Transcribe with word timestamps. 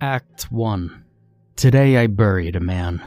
Act 0.00 0.52
1 0.52 1.04
Today 1.56 1.96
I 1.96 2.06
buried 2.06 2.54
a 2.54 2.60
man. 2.60 3.02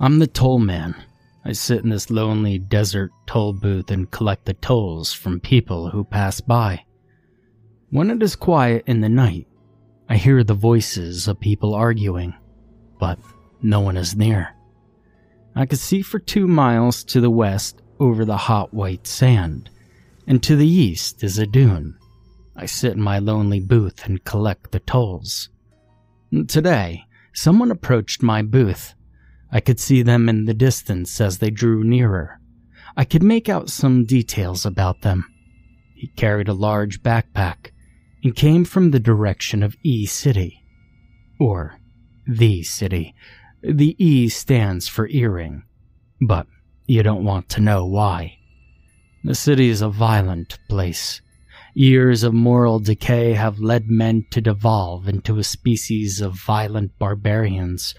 I'm 0.00 0.18
the 0.18 0.26
toll 0.26 0.58
man. 0.58 0.96
I 1.44 1.52
sit 1.52 1.84
in 1.84 1.90
this 1.90 2.10
lonely 2.10 2.58
desert 2.58 3.12
toll 3.26 3.52
booth 3.52 3.88
and 3.92 4.10
collect 4.10 4.44
the 4.44 4.54
tolls 4.54 5.12
from 5.12 5.38
people 5.38 5.88
who 5.88 6.02
pass 6.02 6.40
by. 6.40 6.84
When 7.90 8.10
it 8.10 8.20
is 8.24 8.34
quiet 8.34 8.82
in 8.88 9.02
the 9.02 9.08
night, 9.08 9.46
I 10.08 10.16
hear 10.16 10.42
the 10.42 10.52
voices 10.52 11.28
of 11.28 11.38
people 11.38 11.76
arguing, 11.76 12.34
but 12.98 13.20
no 13.62 13.78
one 13.78 13.96
is 13.96 14.16
near. 14.16 14.56
I 15.54 15.66
can 15.66 15.78
see 15.78 16.02
for 16.02 16.18
two 16.18 16.48
miles 16.48 17.04
to 17.04 17.20
the 17.20 17.30
west 17.30 17.82
over 18.00 18.24
the 18.24 18.36
hot 18.36 18.74
white 18.74 19.06
sand, 19.06 19.70
and 20.26 20.42
to 20.42 20.56
the 20.56 20.68
east 20.68 21.22
is 21.22 21.38
a 21.38 21.46
dune. 21.46 21.96
I 22.56 22.66
sit 22.66 22.92
in 22.92 23.00
my 23.00 23.18
lonely 23.18 23.60
booth 23.60 24.04
and 24.04 24.24
collect 24.24 24.72
the 24.72 24.80
tolls. 24.80 25.48
Today, 26.48 27.04
someone 27.32 27.70
approached 27.70 28.22
my 28.22 28.42
booth. 28.42 28.94
I 29.50 29.60
could 29.60 29.80
see 29.80 30.02
them 30.02 30.28
in 30.28 30.44
the 30.44 30.54
distance 30.54 31.20
as 31.20 31.38
they 31.38 31.50
drew 31.50 31.84
nearer. 31.84 32.40
I 32.96 33.04
could 33.04 33.22
make 33.22 33.48
out 33.48 33.70
some 33.70 34.04
details 34.04 34.66
about 34.66 35.02
them. 35.02 35.24
He 35.94 36.08
carried 36.08 36.48
a 36.48 36.54
large 36.54 37.02
backpack 37.02 37.70
and 38.24 38.34
came 38.34 38.64
from 38.64 38.90
the 38.90 39.00
direction 39.00 39.62
of 39.62 39.76
E 39.82 40.06
City. 40.06 40.62
Or 41.40 41.78
the 42.26 42.62
city. 42.62 43.14
The 43.62 43.96
E 44.04 44.28
stands 44.28 44.88
for 44.88 45.08
earring, 45.08 45.64
but 46.20 46.46
you 46.86 47.02
don't 47.02 47.24
want 47.24 47.48
to 47.50 47.60
know 47.60 47.86
why. 47.86 48.38
The 49.24 49.34
city 49.34 49.68
is 49.68 49.82
a 49.82 49.88
violent 49.88 50.58
place. 50.68 51.20
Years 51.74 52.22
of 52.22 52.34
moral 52.34 52.80
decay 52.80 53.32
have 53.32 53.58
led 53.58 53.88
men 53.88 54.26
to 54.30 54.42
devolve 54.42 55.08
into 55.08 55.38
a 55.38 55.44
species 55.44 56.20
of 56.20 56.34
violent 56.34 56.98
barbarians, 56.98 57.94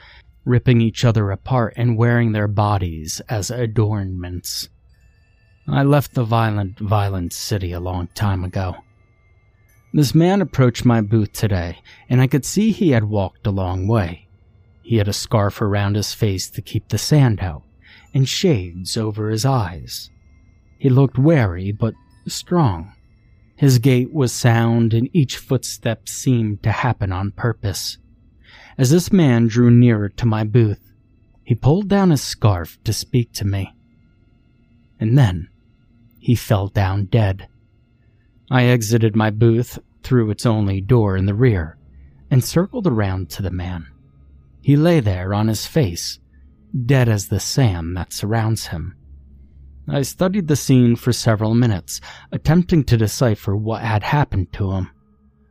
ripping 0.46 0.80
each 0.80 1.04
other 1.04 1.32
apart 1.32 1.74
and 1.76 1.98
wearing 1.98 2.34
their 2.34 2.48
bodies 2.48 3.20
as 3.30 3.50
adornments. 3.50 4.70
I 5.68 5.82
left 5.82 6.14
the 6.14 6.24
violent, 6.24 6.78
violent 6.78 7.34
city 7.34 7.72
a 7.72 7.80
long 7.80 8.10
time 8.14 8.44
ago. 8.44 8.76
This 9.92 10.14
man 10.14 10.40
approached 10.40 10.86
my 10.86 11.02
booth 11.02 11.34
today, 11.34 11.80
and 12.08 12.22
I 12.22 12.28
could 12.28 12.46
see 12.46 12.72
he 12.72 12.92
had 12.92 13.06
walked 13.06 13.48
a 13.48 13.52
long 13.52 13.88
way. 13.88 14.28
He 14.84 14.98
had 14.98 15.08
a 15.08 15.14
scarf 15.14 15.62
around 15.62 15.96
his 15.96 16.14
face 16.14 16.48
to 16.52 16.62
keep 16.62 16.90
the 16.90 17.00
sand 17.00 17.40
out, 17.40 17.64
and 18.14 18.30
shades 18.30 18.98
over 18.98 19.32
his 19.32 19.46
eyes. 19.46 20.12
He 20.78 20.90
looked 20.90 21.18
wary 21.18 21.72
but 21.72 21.96
strong. 22.28 22.94
His 23.56 23.80
gait 23.80 24.12
was 24.14 24.32
sound, 24.32 24.94
and 24.94 25.10
each 25.14 25.38
footstep 25.38 26.10
seemed 26.10 26.64
to 26.64 26.72
happen 26.72 27.12
on 27.12 27.32
purpose. 27.32 27.98
As 28.78 28.90
this 28.90 29.12
man 29.12 29.48
drew 29.48 29.70
nearer 29.70 30.10
to 30.10 30.26
my 30.26 30.44
booth, 30.44 30.92
he 31.44 31.56
pulled 31.56 31.88
down 31.88 32.10
his 32.10 32.22
scarf 32.22 32.80
to 32.84 32.94
speak 32.94 33.32
to 33.34 33.46
me. 33.46 33.76
And 35.00 35.18
then 35.18 35.50
he 36.20 36.36
fell 36.36 36.68
down 36.68 37.06
dead. 37.06 37.48
I 38.50 38.64
exited 38.64 39.16
my 39.16 39.30
booth 39.30 39.80
through 40.04 40.32
its 40.32 40.46
only 40.46 40.82
door 40.82 41.18
in 41.18 41.26
the 41.26 41.34
rear 41.34 41.78
and 42.32 42.44
circled 42.44 42.88
around 42.88 43.30
to 43.30 43.42
the 43.42 43.52
man. 43.52 43.88
He 44.62 44.76
lay 44.76 45.00
there 45.00 45.34
on 45.34 45.48
his 45.48 45.68
face, 45.68 46.20
dead 46.86 47.10
as 47.10 47.28
the 47.28 47.40
sand 47.40 47.96
that 47.98 48.14
surrounds 48.14 48.68
him. 48.68 48.96
I 49.88 50.02
studied 50.04 50.48
the 50.48 50.56
scene 50.56 50.96
for 50.96 51.12
several 51.12 51.54
minutes, 51.54 52.00
attempting 52.32 52.86
to 52.86 52.98
decipher 52.98 53.56
what 53.56 53.82
had 53.82 54.04
happened 54.04 54.54
to 54.54 54.72
him. 54.72 54.92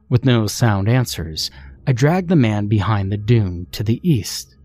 With 0.09 0.25
no 0.25 0.47
sound 0.47 0.88
answers, 0.88 1.50
I 1.87 1.93
dragged 1.93 2.28
the 2.28 2.37
man 2.37 2.66
behind 2.66 3.12
the 3.12 3.16
dune 3.16 3.66
to 3.72 3.82
the 3.82 4.00
east. 4.09 4.56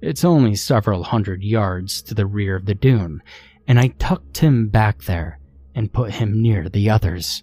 It's 0.00 0.24
only 0.24 0.54
several 0.54 1.04
hundred 1.04 1.42
yards 1.42 2.02
to 2.02 2.14
the 2.14 2.26
rear 2.26 2.56
of 2.56 2.66
the 2.66 2.74
dune, 2.74 3.22
and 3.68 3.78
I 3.78 3.88
tucked 3.88 4.38
him 4.38 4.68
back 4.68 5.02
there 5.02 5.38
and 5.74 5.92
put 5.92 6.14
him 6.14 6.40
near 6.40 6.68
the 6.68 6.90
others. 6.90 7.42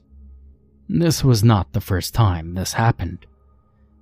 This 0.88 1.24
was 1.24 1.44
not 1.44 1.74
the 1.74 1.82
first 1.82 2.14
time 2.14 2.56
this 2.56 2.74
happened. 2.74 3.26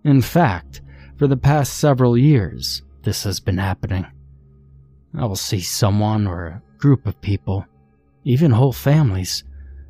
In 0.04 0.22
fact, 0.22 0.82
for 1.18 1.28
the 1.28 1.38
past 1.38 1.74
several 1.74 2.18
years, 2.18 2.82
this 3.04 3.24
has 3.24 3.40
been 3.40 3.58
happening. 3.58 4.06
I 5.18 5.26
will 5.26 5.36
see 5.36 5.60
someone 5.60 6.28
or 6.28 6.62
group 6.78 7.06
of 7.06 7.20
people, 7.22 7.66
even 8.24 8.52
whole 8.52 8.74
families, 8.74 9.44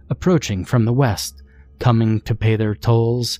approaching 0.09 0.65
from 0.65 0.85
the 0.85 0.93
west, 0.93 1.41
coming 1.79 2.21
to 2.21 2.35
pay 2.35 2.55
their 2.55 2.75
tolls, 2.75 3.39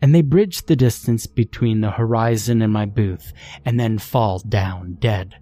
and 0.00 0.14
they 0.14 0.22
bridge 0.22 0.62
the 0.62 0.76
distance 0.76 1.26
between 1.26 1.80
the 1.80 1.90
horizon 1.90 2.62
and 2.62 2.72
my 2.72 2.86
booth 2.86 3.32
and 3.64 3.78
then 3.78 3.98
fall 3.98 4.38
down 4.38 4.96
dead. 5.00 5.36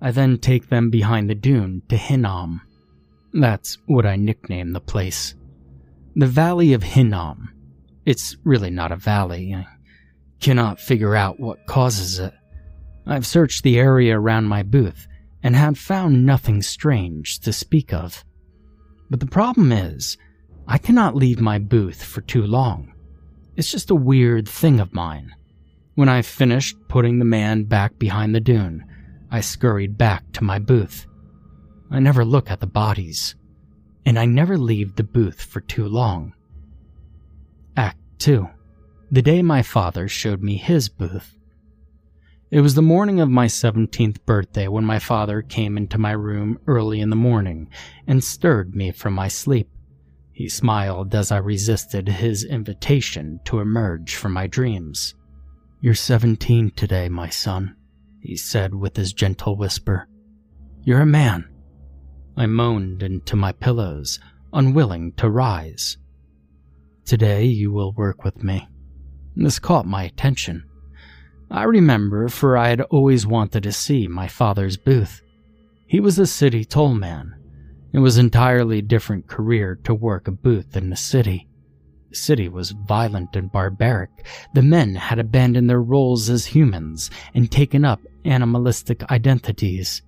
I 0.00 0.10
then 0.10 0.38
take 0.38 0.68
them 0.68 0.90
behind 0.90 1.30
the 1.30 1.34
dune 1.34 1.82
to 1.88 1.96
Hinnom. 1.96 2.60
That's 3.32 3.78
what 3.86 4.04
I 4.04 4.16
nickname 4.16 4.72
the 4.72 4.80
place. 4.80 5.34
The 6.14 6.26
Valley 6.26 6.72
of 6.74 6.82
Hinnom. 6.82 7.48
It's 8.04 8.36
really 8.44 8.70
not 8.70 8.92
a 8.92 8.96
valley. 8.96 9.54
I 9.54 9.66
cannot 10.40 10.80
figure 10.80 11.16
out 11.16 11.40
what 11.40 11.66
causes 11.66 12.18
it. 12.18 12.34
I've 13.06 13.26
searched 13.26 13.62
the 13.62 13.78
area 13.78 14.18
around 14.18 14.44
my 14.44 14.62
booth 14.62 15.06
and 15.42 15.56
had 15.56 15.76
found 15.76 16.24
nothing 16.24 16.62
strange 16.62 17.40
to 17.40 17.52
speak 17.52 17.92
of. 17.92 18.24
But 19.10 19.20
the 19.20 19.26
problem 19.26 19.72
is, 19.72 20.16
I 20.66 20.78
cannot 20.78 21.16
leave 21.16 21.40
my 21.40 21.58
booth 21.58 22.02
for 22.02 22.20
too 22.20 22.44
long. 22.44 22.94
It's 23.56 23.70
just 23.70 23.90
a 23.90 23.94
weird 23.94 24.48
thing 24.48 24.80
of 24.80 24.94
mine. 24.94 25.34
When 25.94 26.08
I 26.08 26.22
finished 26.22 26.76
putting 26.88 27.18
the 27.18 27.24
man 27.24 27.64
back 27.64 27.98
behind 27.98 28.34
the 28.34 28.40
dune, 28.40 28.84
I 29.30 29.40
scurried 29.40 29.98
back 29.98 30.32
to 30.32 30.44
my 30.44 30.58
booth. 30.58 31.06
I 31.90 31.98
never 32.00 32.24
look 32.24 32.50
at 32.50 32.60
the 32.60 32.66
bodies, 32.66 33.34
and 34.06 34.18
I 34.18 34.24
never 34.24 34.56
leave 34.56 34.96
the 34.96 35.02
booth 35.02 35.42
for 35.42 35.60
too 35.60 35.86
long. 35.86 36.34
Act 37.76 37.98
2 38.18 38.48
The 39.10 39.22
day 39.22 39.42
my 39.42 39.62
father 39.62 40.08
showed 40.08 40.42
me 40.42 40.56
his 40.56 40.88
booth. 40.88 41.36
It 42.52 42.60
was 42.60 42.74
the 42.74 42.82
morning 42.82 43.18
of 43.18 43.30
my 43.30 43.46
17th 43.46 44.26
birthday 44.26 44.68
when 44.68 44.84
my 44.84 44.98
father 44.98 45.40
came 45.40 45.78
into 45.78 45.96
my 45.96 46.10
room 46.10 46.58
early 46.66 47.00
in 47.00 47.08
the 47.08 47.16
morning 47.16 47.70
and 48.06 48.22
stirred 48.22 48.74
me 48.74 48.90
from 48.90 49.14
my 49.14 49.28
sleep. 49.28 49.70
He 50.32 50.50
smiled 50.50 51.14
as 51.14 51.32
I 51.32 51.38
resisted 51.38 52.10
his 52.10 52.44
invitation 52.44 53.40
to 53.46 53.60
emerge 53.60 54.16
from 54.16 54.34
my 54.34 54.48
dreams. 54.48 55.14
You're 55.80 55.94
17 55.94 56.72
today, 56.72 57.08
my 57.08 57.30
son, 57.30 57.74
he 58.20 58.36
said 58.36 58.74
with 58.74 58.98
his 58.98 59.14
gentle 59.14 59.56
whisper. 59.56 60.06
You're 60.82 61.00
a 61.00 61.06
man. 61.06 61.48
I 62.36 62.44
moaned 62.44 63.02
into 63.02 63.34
my 63.34 63.52
pillows, 63.52 64.20
unwilling 64.52 65.12
to 65.12 65.30
rise. 65.30 65.96
Today 67.06 67.44
you 67.44 67.72
will 67.72 67.94
work 67.94 68.24
with 68.24 68.44
me. 68.44 68.68
This 69.36 69.58
caught 69.58 69.86
my 69.86 70.02
attention. 70.02 70.64
I 71.52 71.64
remember, 71.64 72.30
for 72.30 72.56
I 72.56 72.68
had 72.70 72.80
always 72.80 73.26
wanted 73.26 73.64
to 73.64 73.72
see 73.72 74.08
my 74.08 74.26
father's 74.26 74.78
booth. 74.78 75.20
He 75.86 76.00
was 76.00 76.18
a 76.18 76.26
city 76.26 76.64
tollman. 76.64 77.34
It 77.92 77.98
was 77.98 78.16
an 78.16 78.24
entirely 78.24 78.80
different 78.80 79.26
career 79.26 79.78
to 79.84 79.94
work 79.94 80.26
a 80.26 80.30
booth 80.30 80.74
in 80.78 80.88
the 80.88 80.96
city. 80.96 81.46
The 82.08 82.16
city 82.16 82.48
was 82.48 82.70
violent 82.70 83.36
and 83.36 83.52
barbaric. 83.52 84.08
The 84.54 84.62
men 84.62 84.94
had 84.94 85.18
abandoned 85.18 85.68
their 85.68 85.82
roles 85.82 86.30
as 86.30 86.46
humans 86.46 87.10
and 87.34 87.50
taken 87.50 87.84
up 87.84 88.00
animalistic 88.24 89.10
identities. 89.12 90.00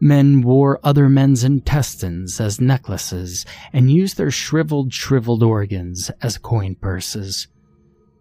Men 0.00 0.42
wore 0.42 0.80
other 0.82 1.08
men's 1.08 1.44
intestines 1.44 2.40
as 2.40 2.60
necklaces 2.60 3.46
and 3.72 3.88
used 3.88 4.16
their 4.16 4.32
shriveled, 4.32 4.92
shriveled 4.92 5.44
organs 5.44 6.10
as 6.22 6.38
coin 6.38 6.74
purses. 6.74 7.46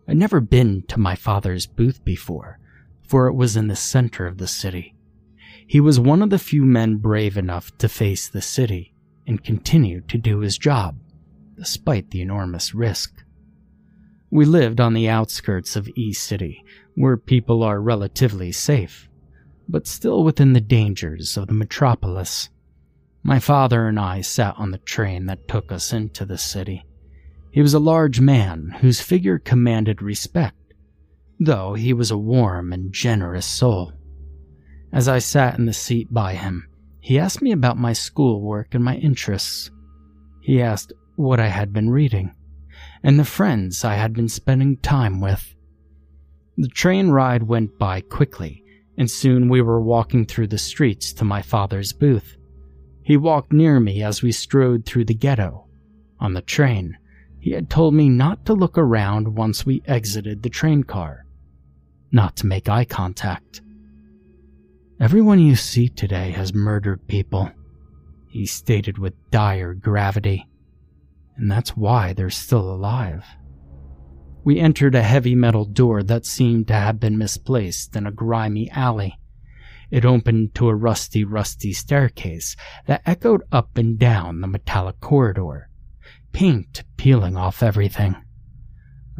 I'd 0.10 0.18
never 0.18 0.42
been 0.42 0.82
to 0.88 1.00
my 1.00 1.14
father's 1.14 1.68
booth 1.68 2.04
before, 2.04 2.58
for 3.08 3.28
it 3.28 3.36
was 3.36 3.56
in 3.56 3.68
the 3.68 3.76
center 3.76 4.26
of 4.26 4.40
the 4.40 4.48
city. 4.48 4.96
He 5.68 5.80
was 5.80 6.00
one 6.00 6.24
of 6.24 6.32
the 6.32 6.40
few 6.40 6.66
men 6.66 6.98
brave 6.98 7.38
enough 7.38 7.78
to 7.78 7.88
face 7.88 8.28
the 8.28 8.42
city 8.42 8.96
and 9.28 9.44
continue 9.44 10.02
to 10.02 10.18
do 10.18 10.40
his 10.40 10.58
job, 10.58 10.98
despite 11.56 12.10
the 12.10 12.24
enormous 12.24 12.74
risk. 12.74 13.24
We 14.32 14.46
lived 14.46 14.80
on 14.80 14.96
the 14.96 15.08
outskirts 15.08 15.76
of 15.76 15.88
E 15.96 16.12
City, 16.12 16.64
where 16.96 17.16
people 17.16 17.62
are 17.62 17.80
relatively 17.80 18.52
safe, 18.52 19.08
but 19.68 19.86
still 19.86 20.24
within 20.24 20.54
the 20.54 20.60
dangers 20.60 21.38
of 21.38 21.46
the 21.46 21.54
metropolis. 21.54 22.50
My 23.22 23.38
father 23.38 23.88
and 23.88 24.00
I 24.00 24.22
sat 24.22 24.56
on 24.58 24.72
the 24.72 24.80
train 24.80 25.28
that 25.28 25.48
took 25.48 25.72
us 25.72 25.94
into 25.94 26.26
the 26.26 26.40
city. 26.40 26.84
He 27.52 27.62
was 27.62 27.74
a 27.74 27.80
large 27.80 28.22
man 28.22 28.76
whose 28.82 29.02
figure 29.02 29.40
commanded 29.40 30.02
respect, 30.02 30.74
though 31.40 31.74
he 31.74 31.94
was 31.94 32.12
a 32.12 32.18
warm 32.18 32.72
and 32.72 32.94
generous 32.94 33.46
soul. 33.46 33.94
As 34.92 35.08
I 35.08 35.20
sat 35.20 35.58
in 35.58 35.66
the 35.66 35.74
seat 35.74 36.14
by 36.14 36.36
him, 36.36 36.68
he 37.00 37.18
asked 37.18 37.42
me 37.42 37.52
about 37.52 37.78
my 37.78 37.94
schoolwork 37.94 38.76
and 38.76 38.84
my 38.84 38.96
interests. 38.98 39.72
He 40.42 40.62
asked 40.62 40.94
what 41.16 41.40
I 41.40 41.48
had 41.48 41.74
been 41.74 41.90
reading 41.90 42.34
and 43.04 43.18
the 43.18 43.26
friends 43.26 43.84
I 43.84 43.96
had 43.96 44.14
been 44.14 44.30
spending 44.30 44.78
time 44.78 45.22
with. 45.22 45.56
The 46.58 46.68
train 46.68 47.10
ride 47.10 47.44
went 47.44 47.78
by 47.80 48.02
quickly, 48.02 48.64
and 48.98 49.10
soon 49.10 49.48
we 49.48 49.62
were 49.62 49.82
walking 49.82 50.26
through 50.26 50.48
the 50.48 50.58
streets 50.58 51.14
to 51.14 51.26
my 51.26 51.42
father's 51.42 51.94
booth. 51.94 52.36
He 53.02 53.18
walked 53.18 53.54
near 53.54 53.80
me 53.80 54.04
as 54.04 54.22
we 54.22 54.32
strode 54.32 54.86
through 54.86 55.06
the 55.06 55.14
ghetto. 55.14 55.66
On 56.20 56.34
the 56.34 56.42
train, 56.42 56.98
he 57.40 57.52
had 57.52 57.70
told 57.70 57.94
me 57.94 58.10
not 58.10 58.46
to 58.46 58.54
look 58.54 58.78
around 58.78 59.36
once 59.36 59.66
we 59.66 59.82
exited 59.86 60.44
the 60.44 60.50
train 60.50 60.84
car, 60.84 61.26
not 62.12 62.36
to 62.38 62.48
make 62.48 62.70
eye 62.70 62.86
contact. 62.86 63.62
Everyone 65.00 65.40
you 65.40 65.56
see 65.56 65.88
today 65.90 66.32
has 66.32 66.54
murdered 66.54 67.08
people, 67.08 67.52
he 68.28 68.46
stated 68.46 68.98
with 68.98 69.14
dire 69.32 69.74
gravity 69.74 70.50
and 71.40 71.50
that's 71.50 71.78
why 71.78 72.12
they're 72.12 72.30
still 72.30 72.70
alive. 72.70 73.26
We 74.44 74.60
entered 74.60 74.94
a 74.94 75.02
heavy 75.02 75.36
metal 75.36 75.64
door 75.64 76.04
that 76.04 76.26
seemed 76.26 76.68
to 76.68 76.74
have 76.74 77.00
been 77.00 77.18
misplaced 77.18 77.96
in 77.96 78.06
a 78.06 78.12
grimy 78.12 78.70
alley. 78.72 79.18
It 79.90 80.04
opened 80.04 80.54
to 80.56 80.68
a 80.68 80.76
rusty, 80.76 81.24
rusty 81.24 81.72
staircase 81.72 82.58
that 82.88 83.02
echoed 83.06 83.44
up 83.54 83.78
and 83.78 83.98
down 83.98 84.42
the 84.42 84.48
metallic 84.48 85.00
corridor, 85.00 85.69
paint 86.32 86.84
peeling 86.98 87.36
off 87.38 87.64
everything. 87.64 88.16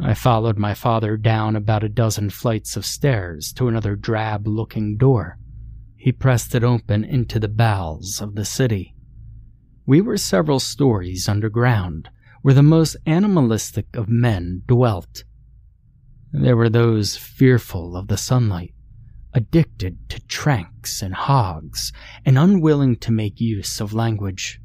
I 0.02 0.14
followed 0.14 0.58
my 0.58 0.74
father 0.74 1.16
down 1.16 1.56
about 1.56 1.84
a 1.84 1.88
dozen 1.88 2.30
flights 2.30 2.76
of 2.76 2.86
stairs 2.86 3.52
to 3.54 3.68
another 3.68 3.96
drab 3.96 4.46
looking 4.46 4.96
door. 4.96 5.38
He 5.96 6.12
pressed 6.12 6.54
it 6.54 6.64
open 6.64 7.04
into 7.04 7.38
the 7.38 7.48
bowels 7.48 8.20
of 8.22 8.34
the 8.34 8.46
city. 8.46 8.94
We 9.84 10.00
were 10.00 10.16
several 10.16 10.60
stories 10.60 11.28
underground, 11.28 12.08
where 12.42 12.54
the 12.54 12.62
most 12.62 12.96
animalistic 13.04 13.94
of 13.94 14.08
men 14.08 14.62
dwelt. 14.66 15.24
There 16.32 16.56
were 16.56 16.70
those 16.70 17.16
fearful 17.16 17.96
of 17.96 18.08
the 18.08 18.16
sunlight, 18.16 18.72
addicted 19.34 20.08
to 20.08 20.20
tranks 20.26 21.02
and 21.02 21.12
hogs, 21.12 21.92
and 22.24 22.38
unwilling 22.38 22.96
to 22.96 23.12
make 23.12 23.40
use 23.40 23.80
of 23.80 23.92
language. 23.92 24.60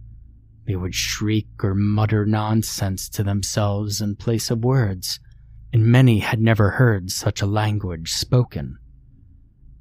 They 0.65 0.75
would 0.75 0.95
shriek 0.95 1.63
or 1.63 1.75
mutter 1.75 2.25
nonsense 2.25 3.07
to 3.09 3.23
themselves 3.23 4.01
in 4.01 4.15
place 4.15 4.49
of 4.49 4.63
words, 4.63 5.19
and 5.71 5.85
many 5.85 6.19
had 6.19 6.39
never 6.39 6.71
heard 6.71 7.11
such 7.11 7.41
a 7.41 7.45
language 7.45 8.11
spoken. 8.11 8.77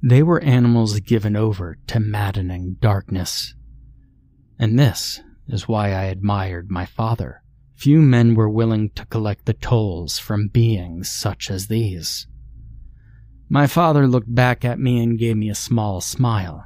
They 0.03 0.21
were 0.21 0.41
animals 0.41 0.99
given 0.99 1.35
over 1.35 1.77
to 1.87 1.99
maddening 1.99 2.77
darkness. 2.79 3.55
And 4.59 4.77
this 4.77 5.21
is 5.47 5.67
why 5.67 5.87
I 5.93 6.03
admired 6.05 6.69
my 6.69 6.85
father. 6.85 7.41
Few 7.75 8.01
men 8.01 8.35
were 8.35 8.49
willing 8.49 8.91
to 8.91 9.05
collect 9.05 9.45
the 9.45 9.53
tolls 9.53 10.19
from 10.19 10.47
beings 10.47 11.09
such 11.09 11.49
as 11.49 11.67
these. 11.67 12.27
My 13.49 13.67
father 13.67 14.07
looked 14.07 14.33
back 14.33 14.63
at 14.63 14.79
me 14.79 15.03
and 15.03 15.19
gave 15.19 15.37
me 15.37 15.49
a 15.49 15.55
small 15.55 16.01
smile. 16.01 16.65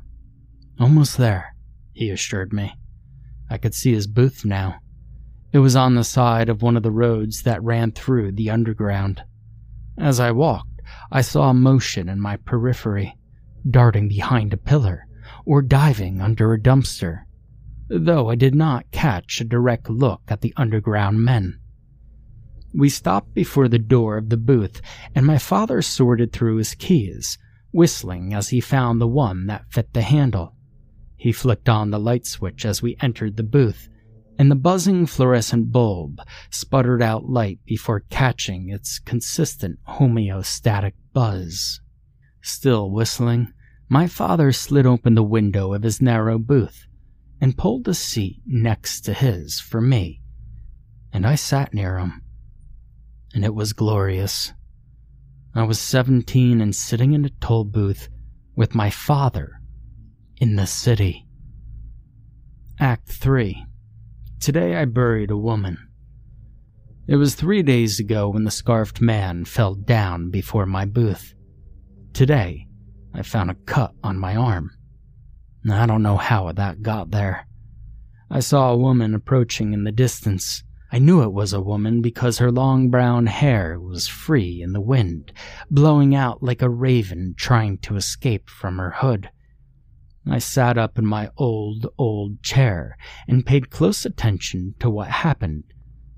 Almost 0.79 1.17
there, 1.17 1.55
he 1.93 2.09
assured 2.09 2.53
me. 2.53 2.73
I 3.49 3.57
could 3.57 3.73
see 3.73 3.93
his 3.93 4.07
booth 4.07 4.45
now. 4.45 4.79
It 5.51 5.59
was 5.59 5.75
on 5.75 5.95
the 5.95 6.03
side 6.03 6.49
of 6.49 6.61
one 6.61 6.77
of 6.77 6.83
the 6.83 6.91
roads 6.91 7.43
that 7.43 7.63
ran 7.63 7.91
through 7.91 8.33
the 8.33 8.49
underground. 8.49 9.23
As 9.97 10.19
I 10.19 10.31
walked, 10.31 10.81
I 11.11 11.21
saw 11.21 11.53
motion 11.53 12.07
in 12.09 12.19
my 12.19 12.37
periphery, 12.37 13.17
darting 13.69 14.07
behind 14.07 14.53
a 14.53 14.57
pillar 14.57 15.07
or 15.45 15.61
diving 15.61 16.21
under 16.21 16.53
a 16.53 16.59
dumpster 16.59 17.25
though 17.89 18.29
I 18.29 18.35
did 18.35 18.53
not 18.53 18.91
catch 18.91 19.41
a 19.41 19.45
direct 19.45 19.89
look 19.89 20.21
at 20.27 20.41
the 20.41 20.53
underground 20.55 21.23
men. 21.23 21.59
We 22.73 22.89
stopped 22.89 23.33
before 23.33 23.67
the 23.67 23.79
door 23.79 24.17
of 24.17 24.29
the 24.29 24.37
booth, 24.37 24.79
and 25.15 25.25
my 25.25 25.39
father 25.39 25.81
sorted 25.81 26.31
through 26.31 26.57
his 26.57 26.75
keys, 26.75 27.39
whistling 27.71 28.33
as 28.33 28.49
he 28.49 28.61
found 28.61 29.01
the 29.01 29.07
one 29.07 29.47
that 29.47 29.71
fit 29.71 29.93
the 29.93 30.03
handle. 30.03 30.55
He 31.19 31.33
flicked 31.33 31.67
on 31.67 31.91
the 31.91 31.99
light 31.99 32.25
switch 32.25 32.65
as 32.65 32.81
we 32.81 32.95
entered 33.01 33.35
the 33.35 33.43
booth, 33.43 33.89
and 34.37 34.49
the 34.49 34.55
buzzing 34.55 35.05
fluorescent 35.05 35.69
bulb 35.69 36.21
sputtered 36.49 37.01
out 37.01 37.29
light 37.29 37.59
before 37.65 38.05
catching 38.09 38.69
its 38.69 38.99
consistent 38.99 39.79
homeostatic 39.85 40.93
buzz. 41.11 41.81
Still 42.41 42.89
whistling, 42.89 43.51
my 43.89 44.07
father 44.07 44.53
slid 44.53 44.85
open 44.85 45.15
the 45.15 45.21
window 45.21 45.73
of 45.73 45.83
his 45.83 46.01
narrow 46.01 46.39
booth 46.39 46.87
and 47.41 47.57
pulled 47.57 47.83
the 47.83 47.93
seat 47.93 48.41
next 48.45 49.01
to 49.01 49.13
his 49.13 49.59
for 49.59 49.81
me, 49.81 50.21
and 51.11 51.27
I 51.27 51.35
sat 51.35 51.73
near 51.73 51.97
him. 51.97 52.21
And 53.33 53.43
it 53.43 53.53
was 53.53 53.73
glorious. 53.73 54.53
I 55.53 55.63
was 55.63 55.81
17 55.81 56.61
and 56.61 56.73
sitting 56.73 57.11
in 57.11 57.25
a 57.25 57.29
toll 57.41 57.65
booth 57.65 58.07
with 58.55 58.73
my 58.73 58.89
father 58.89 59.59
in 60.39 60.55
the 60.55 60.65
city. 60.65 61.27
Act 62.79 63.09
3 63.09 63.65
Today 64.39 64.77
I 64.77 64.85
buried 64.85 65.31
a 65.31 65.37
woman. 65.37 65.77
It 67.07 67.17
was 67.17 67.35
three 67.35 67.61
days 67.61 67.99
ago 67.99 68.29
when 68.29 68.45
the 68.45 68.51
scarfed 68.51 69.01
man 69.01 69.43
fell 69.43 69.75
down 69.75 70.29
before 70.29 70.65
my 70.65 70.85
booth. 70.85 71.33
Today, 72.13 72.67
I 73.13 73.21
found 73.21 73.51
a 73.51 73.55
cut 73.55 73.93
on 74.01 74.17
my 74.17 74.35
arm. 74.35 74.71
I 75.69 75.85
don't 75.85 76.03
know 76.03 76.15
how 76.15 76.49
that 76.53 76.81
got 76.81 77.11
there. 77.11 77.45
I 78.31 78.39
saw 78.39 78.71
a 78.71 78.77
woman 78.77 79.13
approaching 79.13 79.73
in 79.73 79.83
the 79.83 79.91
distance. 79.91 80.63
I 80.89 80.99
knew 80.99 81.21
it 81.21 81.33
was 81.33 81.51
a 81.51 81.61
woman 81.61 82.01
because 82.01 82.37
her 82.37 82.51
long 82.51 82.89
brown 82.89 83.25
hair 83.25 83.77
was 83.77 84.07
free 84.07 84.61
in 84.61 84.71
the 84.71 84.79
wind, 84.79 85.33
blowing 85.69 86.15
out 86.15 86.41
like 86.41 86.61
a 86.61 86.69
raven 86.69 87.33
trying 87.37 87.79
to 87.79 87.97
escape 87.97 88.49
from 88.49 88.77
her 88.77 88.91
hood. 88.91 89.29
I 90.27 90.39
sat 90.39 90.77
up 90.77 90.97
in 90.97 91.05
my 91.05 91.29
old, 91.37 91.87
old 91.97 92.43
chair 92.43 92.97
and 93.27 93.45
paid 93.45 93.69
close 93.69 94.05
attention 94.05 94.75
to 94.79 94.89
what 94.89 95.09
happened, 95.09 95.63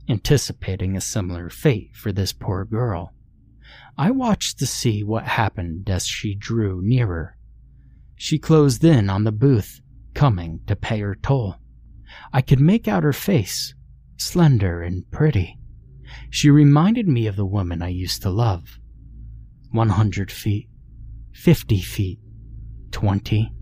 anticipating 0.09 0.95
a 0.95 1.01
similar 1.01 1.49
fate 1.49 1.95
for 1.95 2.11
this 2.11 2.33
poor 2.33 2.65
girl. 2.65 3.13
I 3.97 4.11
watched 4.11 4.59
to 4.59 4.65
see 4.65 5.03
what 5.03 5.25
happened 5.25 5.89
as 5.89 6.05
she 6.05 6.35
drew 6.35 6.81
nearer. 6.81 7.37
She 8.15 8.37
closed 8.37 8.83
in 8.83 9.09
on 9.09 9.23
the 9.23 9.31
booth, 9.31 9.81
coming 10.13 10.61
to 10.67 10.75
pay 10.75 10.99
her 10.99 11.15
toll. 11.15 11.55
I 12.33 12.41
could 12.41 12.59
make 12.59 12.87
out 12.87 13.03
her 13.03 13.13
face, 13.13 13.73
slender 14.17 14.81
and 14.81 15.09
pretty. 15.11 15.57
She 16.29 16.49
reminded 16.49 17.07
me 17.07 17.27
of 17.27 17.35
the 17.35 17.45
woman 17.45 17.81
I 17.81 17.89
used 17.89 18.21
to 18.23 18.29
love. 18.29 18.79
100 19.71 20.31
feet, 20.31 20.67
50 21.33 21.79
feet, 21.79 22.19
20, 22.91 23.53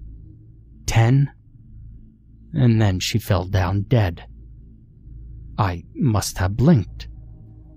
10, 0.89 1.29
and 2.51 2.81
then 2.81 3.00
she 3.00 3.19
fell 3.19 3.46
down 3.46 3.84
dead. 3.84 4.25
I 5.55 5.84
must 5.93 6.39
have 6.39 6.58
blinked. 6.58 7.08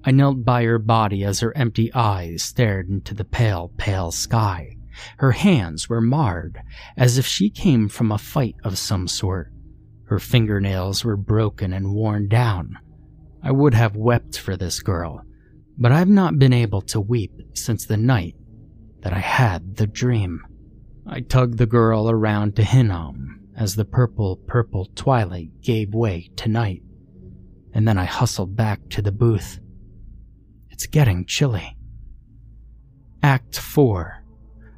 I 0.03 0.13
knelt 0.13 0.47
by 0.47 0.65
her 0.65 0.79
body 0.79 1.23
as 1.23 1.41
her 1.41 1.55
empty 1.55 1.93
eyes 1.93 2.43
stared 2.43 2.89
into 2.89 3.13
the 3.13 3.27
pale, 3.27 3.71
pale 3.77 4.13
sky. 4.13 4.79
Her 5.19 5.33
hands 5.33 5.91
were 5.91 6.01
marred, 6.01 6.63
as 6.97 7.19
if 7.19 7.27
she 7.27 7.51
came 7.51 7.91
from 7.91 8.11
a 8.11 8.17
fight 8.17 8.57
of 8.65 8.79
some 8.79 9.07
sort. 9.07 9.53
Her 10.07 10.19
fingernails 10.19 11.05
were 11.05 11.19
broken 11.19 11.75
and 11.75 11.93
worn 11.93 12.29
down. 12.29 12.79
I 13.43 13.53
would 13.53 13.75
have 13.75 13.95
wept 13.95 14.39
for 14.39 14.57
this 14.57 14.81
girl, 14.81 15.23
but 15.77 15.93
I've 15.93 16.09
not 16.09 16.39
been 16.39 16.55
able 16.55 16.81
to 16.83 17.01
weep 17.01 17.33
since 17.53 17.85
the 17.85 17.99
night 17.99 18.37
that 19.03 19.13
I 19.13 19.19
had 19.19 19.77
the 19.77 19.87
dream. 19.87 20.41
I 21.07 21.21
tugged 21.21 21.59
the 21.59 21.67
girl 21.67 22.09
around 22.09 22.57
to 22.57 22.65
Hinnom 22.65 23.49
as 23.57 23.77
the 23.77 23.85
purple, 23.85 24.37
purple 24.37 24.87
twilight 24.95 25.61
gave 25.61 25.95
way 25.95 26.31
to 26.37 26.49
night, 26.49 26.83
and 27.73 27.87
then 27.87 27.99
I 27.99 28.05
hustled 28.05 28.57
back 28.57 28.89
to 28.91 29.03
the 29.03 29.13
booth. 29.13 29.61
It's 30.71 30.87
getting 30.87 31.27
chilly. 31.27 31.77
Act 33.23 33.59
4 33.59 34.23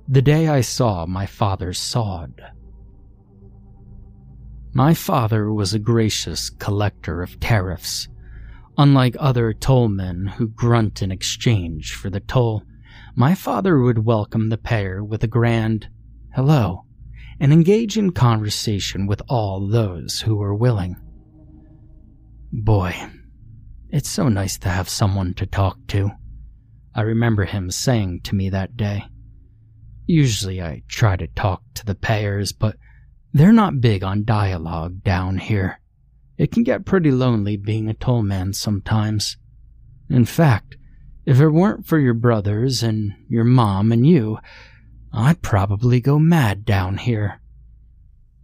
the 0.06 0.22
day 0.22 0.48
I 0.48 0.60
saw 0.60 1.06
my 1.06 1.24
father's 1.24 1.78
sod. 1.78 2.42
My 4.74 4.92
father 4.92 5.50
was 5.50 5.72
a 5.72 5.78
gracious 5.78 6.50
collector 6.50 7.22
of 7.22 7.40
tariffs. 7.40 8.08
Unlike 8.76 9.16
other 9.18 9.54
tollmen 9.54 10.28
who 10.32 10.48
grunt 10.48 11.00
in 11.00 11.10
exchange 11.10 11.94
for 11.94 12.10
the 12.10 12.20
toll, 12.20 12.64
my 13.14 13.34
father 13.34 13.78
would 13.78 14.04
welcome 14.04 14.50
the 14.50 14.58
payer 14.58 15.02
with 15.02 15.24
a 15.24 15.28
grand 15.28 15.88
hello 16.34 16.84
and 17.38 17.52
engage 17.52 17.96
in 17.96 18.10
conversation 18.10 19.06
with 19.06 19.22
all 19.28 19.68
those 19.68 20.20
who 20.22 20.34
were 20.34 20.54
willing. 20.54 20.96
Boy, 22.52 22.92
it's 23.90 24.08
so 24.08 24.28
nice 24.28 24.58
to 24.58 24.68
have 24.68 24.88
someone 24.88 25.34
to 25.34 25.46
talk 25.46 25.78
to. 25.86 26.10
I 26.92 27.02
remember 27.02 27.44
him 27.44 27.70
saying 27.70 28.22
to 28.22 28.34
me 28.34 28.48
that 28.50 28.76
day. 28.76 29.04
Usually 30.06 30.60
I 30.60 30.82
try 30.88 31.14
to 31.14 31.28
talk 31.28 31.62
to 31.74 31.86
the 31.86 31.94
payers, 31.94 32.50
but 32.50 32.76
they're 33.32 33.52
not 33.52 33.80
big 33.80 34.02
on 34.02 34.24
dialogue 34.24 35.04
down 35.04 35.38
here. 35.38 35.80
It 36.36 36.50
can 36.50 36.64
get 36.64 36.84
pretty 36.84 37.12
lonely 37.12 37.56
being 37.56 37.88
a 37.88 37.94
tollman 37.94 38.56
sometimes. 38.56 39.36
In 40.10 40.24
fact, 40.24 40.76
if 41.26 41.40
it 41.40 41.50
weren't 41.50 41.86
for 41.86 42.00
your 42.00 42.14
brothers 42.14 42.82
and 42.82 43.12
your 43.28 43.44
mom 43.44 43.92
and 43.92 44.04
you, 44.04 44.38
I'd 45.16 45.42
probably 45.42 46.00
go 46.00 46.18
mad 46.18 46.64
down 46.64 46.96
here. 46.96 47.40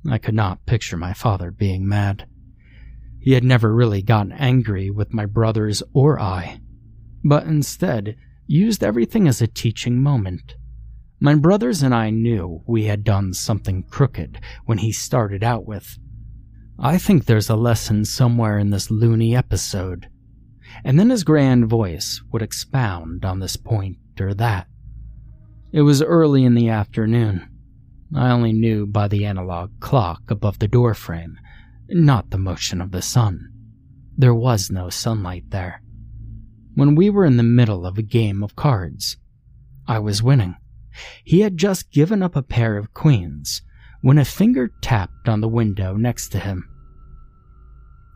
I 0.08 0.18
could 0.18 0.34
not 0.34 0.66
picture 0.66 0.96
my 0.96 1.12
father 1.12 1.50
being 1.50 1.88
mad. 1.88 2.28
He 3.18 3.32
had 3.32 3.42
never 3.42 3.74
really 3.74 4.02
gotten 4.02 4.32
angry 4.32 4.88
with 4.88 5.12
my 5.12 5.26
brothers 5.26 5.82
or 5.92 6.20
I, 6.20 6.60
but 7.24 7.44
instead 7.44 8.16
used 8.46 8.84
everything 8.84 9.26
as 9.26 9.42
a 9.42 9.48
teaching 9.48 10.00
moment. 10.00 10.54
My 11.18 11.34
brothers 11.34 11.82
and 11.82 11.94
I 11.94 12.10
knew 12.10 12.62
we 12.66 12.84
had 12.84 13.04
done 13.04 13.34
something 13.34 13.82
crooked 13.82 14.40
when 14.64 14.78
he 14.78 14.92
started 14.92 15.42
out 15.42 15.66
with, 15.66 15.98
I 16.78 16.96
think 16.96 17.26
there's 17.26 17.50
a 17.50 17.56
lesson 17.56 18.06
somewhere 18.06 18.58
in 18.58 18.70
this 18.70 18.90
loony 18.90 19.36
episode. 19.36 20.08
And 20.84 20.98
then 20.98 21.10
his 21.10 21.24
grand 21.24 21.66
voice 21.66 22.22
would 22.32 22.42
expound 22.42 23.24
on 23.24 23.40
this 23.40 23.56
point 23.56 23.98
or 24.18 24.32
that. 24.34 24.66
It 25.72 25.82
was 25.82 26.02
early 26.02 26.44
in 26.44 26.54
the 26.54 26.68
afternoon. 26.68 27.48
I 28.14 28.30
only 28.30 28.52
knew 28.52 28.86
by 28.86 29.06
the 29.06 29.24
analog 29.24 29.70
clock 29.78 30.22
above 30.28 30.58
the 30.58 30.66
doorframe, 30.66 31.38
not 31.88 32.30
the 32.30 32.38
motion 32.38 32.80
of 32.80 32.90
the 32.90 33.02
sun. 33.02 33.52
There 34.16 34.34
was 34.34 34.70
no 34.70 34.90
sunlight 34.90 35.44
there. 35.50 35.80
When 36.74 36.96
we 36.96 37.08
were 37.08 37.24
in 37.24 37.36
the 37.36 37.44
middle 37.44 37.86
of 37.86 37.98
a 37.98 38.02
game 38.02 38.42
of 38.42 38.56
cards, 38.56 39.16
I 39.86 40.00
was 40.00 40.22
winning. 40.22 40.56
He 41.24 41.40
had 41.40 41.56
just 41.56 41.92
given 41.92 42.20
up 42.20 42.34
a 42.34 42.42
pair 42.42 42.76
of 42.76 42.92
queens 42.92 43.62
when 44.02 44.18
a 44.18 44.24
finger 44.24 44.72
tapped 44.80 45.28
on 45.28 45.40
the 45.40 45.48
window 45.48 45.94
next 45.94 46.30
to 46.30 46.40
him. 46.40 46.68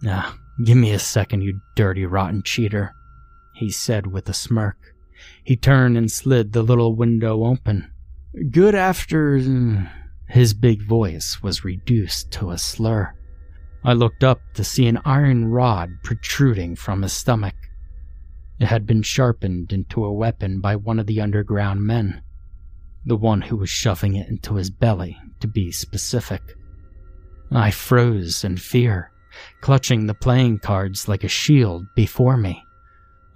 Ah, 0.07 0.37
give 0.65 0.77
me 0.77 0.91
a 0.91 0.99
second, 0.99 1.43
you 1.43 1.61
dirty, 1.77 2.05
rotten 2.05 2.43
cheater, 2.43 2.93
he 3.55 3.71
said 3.71 4.09
with 4.09 4.29
a 4.29 4.35
smirk. 4.35 4.94
He 5.45 5.57
turned 5.57 5.99
and 5.99 6.11
slid 6.11 6.53
the 6.53 6.63
little 6.63 6.97
window 6.97 7.45
open. 7.45 7.91
Good 8.51 8.75
after. 8.75 9.39
Mm, 9.39 9.91
his 10.27 10.55
big 10.55 10.83
voice 10.83 11.43
was 11.43 11.65
reduced 11.65 12.33
to 12.33 12.51
a 12.51 12.59
slur. 12.59 13.13
I 13.85 13.93
looked 13.93 14.25
up 14.25 14.41
to 14.55 14.65
see 14.65 14.87
an 14.87 15.01
iron 15.05 15.45
rod 15.45 15.91
protruding 16.03 16.77
from 16.77 17.03
his 17.03 17.13
stomach. 17.13 17.55
It 18.59 18.67
had 18.67 18.87
been 18.87 19.03
sharpened 19.03 19.73
into 19.73 20.05
a 20.05 20.13
weapon 20.13 20.61
by 20.61 20.77
one 20.77 20.99
of 20.99 21.07
the 21.07 21.21
underground 21.21 21.83
men, 21.83 22.23
the 23.05 23.17
one 23.17 23.43
who 23.43 23.57
was 23.57 23.69
shoving 23.69 24.17
it 24.17 24.29
into 24.29 24.55
his 24.55 24.71
belly, 24.71 25.19
to 25.41 25.47
be 25.47 25.71
specific. 25.71 26.41
I 27.51 27.71
froze 27.71 28.45
in 28.45 28.57
fear, 28.57 29.11
clutching 29.61 30.07
the 30.07 30.15
playing 30.15 30.61
cards 30.61 31.07
like 31.07 31.25
a 31.25 31.29
shield 31.29 31.85
before 31.95 32.39
me. 32.39 32.63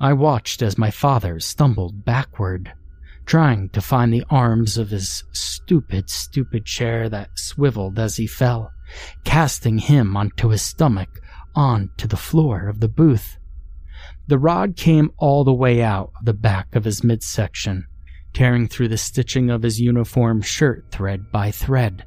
I 0.00 0.12
watched 0.12 0.62
as 0.62 0.78
my 0.78 0.92
father 0.92 1.40
stumbled 1.40 2.04
backward, 2.04 2.72
trying 3.26 3.68
to 3.70 3.80
find 3.80 4.12
the 4.12 4.24
arms 4.30 4.78
of 4.78 4.90
his 4.90 5.24
stupid, 5.32 6.08
stupid 6.08 6.64
chair 6.64 7.08
that 7.08 7.36
swiveled 7.36 7.98
as 7.98 8.16
he 8.16 8.28
fell, 8.28 8.70
casting 9.24 9.78
him 9.78 10.16
onto 10.16 10.50
his 10.50 10.62
stomach, 10.62 11.20
onto 11.54 12.06
the 12.06 12.16
floor 12.16 12.68
of 12.68 12.78
the 12.78 12.88
booth. 12.88 13.38
The 14.28 14.38
rod 14.38 14.76
came 14.76 15.10
all 15.18 15.42
the 15.42 15.52
way 15.52 15.82
out 15.82 16.12
of 16.20 16.26
the 16.26 16.34
back 16.34 16.76
of 16.76 16.84
his 16.84 17.02
midsection, 17.02 17.84
tearing 18.32 18.68
through 18.68 18.88
the 18.88 18.98
stitching 18.98 19.50
of 19.50 19.62
his 19.62 19.80
uniform 19.80 20.42
shirt 20.42 20.84
thread 20.92 21.32
by 21.32 21.50
thread, 21.50 22.04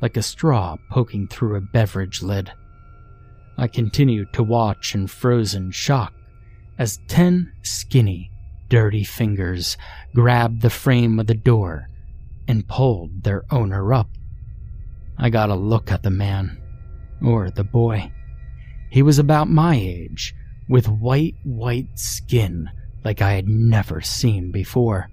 like 0.00 0.16
a 0.16 0.22
straw 0.22 0.76
poking 0.90 1.28
through 1.28 1.56
a 1.56 1.60
beverage 1.60 2.22
lid. 2.22 2.50
I 3.58 3.66
continued 3.66 4.32
to 4.32 4.42
watch 4.42 4.94
in 4.94 5.08
frozen 5.08 5.72
shock 5.72 6.14
as 6.78 7.00
ten 7.08 7.52
skinny, 7.62 8.30
dirty 8.68 9.04
fingers 9.04 9.76
grabbed 10.14 10.62
the 10.62 10.70
frame 10.70 11.18
of 11.18 11.26
the 11.26 11.34
door 11.34 11.88
and 12.46 12.68
pulled 12.68 13.24
their 13.24 13.44
owner 13.50 13.92
up. 13.92 14.08
I 15.18 15.30
got 15.30 15.50
a 15.50 15.54
look 15.54 15.90
at 15.90 16.02
the 16.02 16.10
man, 16.10 16.60
or 17.22 17.50
the 17.50 17.64
boy. 17.64 18.12
He 18.90 19.02
was 19.02 19.18
about 19.18 19.50
my 19.50 19.74
age, 19.74 20.34
with 20.68 20.88
white, 20.88 21.34
white 21.42 21.98
skin 21.98 22.70
like 23.04 23.20
I 23.20 23.32
had 23.32 23.48
never 23.48 24.00
seen 24.00 24.52
before. 24.52 25.10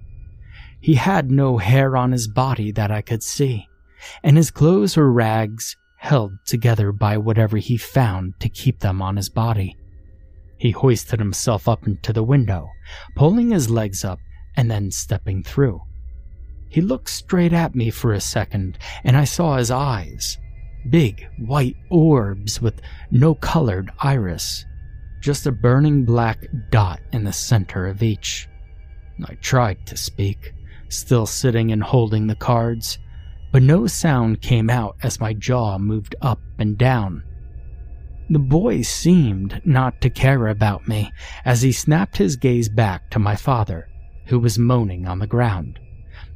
He 0.80 0.94
had 0.94 1.30
no 1.30 1.58
hair 1.58 1.96
on 1.96 2.12
his 2.12 2.28
body 2.28 2.70
that 2.72 2.90
I 2.90 3.02
could 3.02 3.22
see, 3.22 3.68
and 4.22 4.36
his 4.36 4.50
clothes 4.50 4.96
were 4.96 5.10
rags 5.10 5.76
held 5.96 6.32
together 6.46 6.92
by 6.92 7.16
whatever 7.16 7.56
he 7.56 7.76
found 7.76 8.38
to 8.40 8.48
keep 8.48 8.80
them 8.80 9.02
on 9.02 9.16
his 9.16 9.28
body. 9.28 9.76
He 10.58 10.70
hoisted 10.70 11.18
himself 11.18 11.68
up 11.68 11.86
into 11.86 12.12
the 12.12 12.22
window, 12.22 12.70
pulling 13.14 13.50
his 13.50 13.70
legs 13.70 14.04
up 14.04 14.18
and 14.56 14.70
then 14.70 14.90
stepping 14.90 15.42
through. 15.42 15.82
He 16.68 16.80
looked 16.80 17.10
straight 17.10 17.52
at 17.52 17.74
me 17.74 17.90
for 17.90 18.12
a 18.12 18.20
second, 18.20 18.78
and 19.04 19.16
I 19.16 19.24
saw 19.24 19.56
his 19.56 19.70
eyes 19.70 20.38
big 20.90 21.26
white 21.38 21.76
orbs 21.90 22.60
with 22.60 22.80
no 23.10 23.34
colored 23.34 23.90
iris, 23.98 24.64
just 25.20 25.46
a 25.46 25.52
burning 25.52 26.04
black 26.04 26.46
dot 26.70 27.00
in 27.12 27.24
the 27.24 27.32
center 27.32 27.86
of 27.86 28.02
each. 28.02 28.48
I 29.24 29.34
tried 29.36 29.86
to 29.86 29.96
speak, 29.96 30.52
still 30.88 31.26
sitting 31.26 31.72
and 31.72 31.82
holding 31.82 32.26
the 32.26 32.36
cards, 32.36 32.98
but 33.52 33.62
no 33.62 33.86
sound 33.86 34.42
came 34.42 34.70
out 34.70 34.96
as 35.02 35.20
my 35.20 35.32
jaw 35.32 35.78
moved 35.78 36.14
up 36.20 36.40
and 36.58 36.76
down. 36.76 37.22
The 38.28 38.38
boy 38.40 38.82
seemed 38.82 39.62
not 39.64 40.00
to 40.00 40.10
care 40.10 40.48
about 40.48 40.88
me 40.88 41.12
as 41.44 41.62
he 41.62 41.70
snapped 41.70 42.16
his 42.16 42.34
gaze 42.34 42.68
back 42.68 43.08
to 43.10 43.20
my 43.20 43.36
father, 43.36 43.88
who 44.26 44.40
was 44.40 44.58
moaning 44.58 45.06
on 45.06 45.20
the 45.20 45.28
ground. 45.28 45.78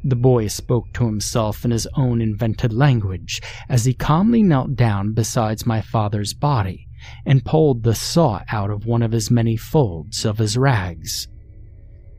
The 0.04 0.16
boy 0.16 0.47
spoke 0.47 0.92
to 0.94 1.06
himself 1.06 1.64
in 1.64 1.73
his 1.73 1.88
own 1.97 2.23
invented 2.23 2.73
language 2.73 3.42
as 3.68 3.85
he 3.85 3.92
calmly 3.92 4.42
knelt 4.42 4.76
down 4.76 5.14
beside 5.14 5.66
my 5.66 5.80
father's 5.80 6.32
body 6.32 6.87
and 7.26 7.44
pulled 7.44 7.82
the 7.82 7.94
saw 7.94 8.42
out 8.50 8.70
of 8.70 8.87
one 8.87 9.02
of 9.02 9.12
his 9.12 9.30
many 9.30 9.56
folds 9.56 10.25
of 10.25 10.38
his 10.38 10.56
rags. 10.56 11.26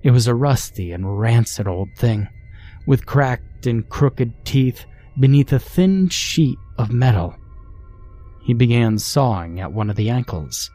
It 0.03 0.11
was 0.11 0.27
a 0.27 0.35
rusty 0.35 0.91
and 0.91 1.19
rancid 1.19 1.67
old 1.67 1.89
thing, 1.95 2.27
with 2.85 3.05
cracked 3.05 3.67
and 3.67 3.87
crooked 3.87 4.33
teeth 4.43 4.85
beneath 5.17 5.53
a 5.53 5.59
thin 5.59 6.09
sheet 6.09 6.57
of 6.77 6.91
metal. 6.91 7.35
He 8.43 8.53
began 8.53 8.97
sawing 8.97 9.59
at 9.59 9.71
one 9.71 9.89
of 9.89 9.95
the 9.95 10.09
ankles. 10.09 10.69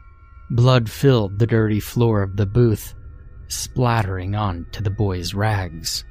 Blood 0.49 0.89
filled 0.89 1.39
the 1.39 1.47
dirty 1.47 1.79
floor 1.79 2.21
of 2.21 2.37
the 2.37 2.45
booth, 2.45 2.93
splattering 3.47 4.35
onto 4.35 4.81
the 4.81 4.89
boy's 4.89 5.33
rags. 5.33 6.05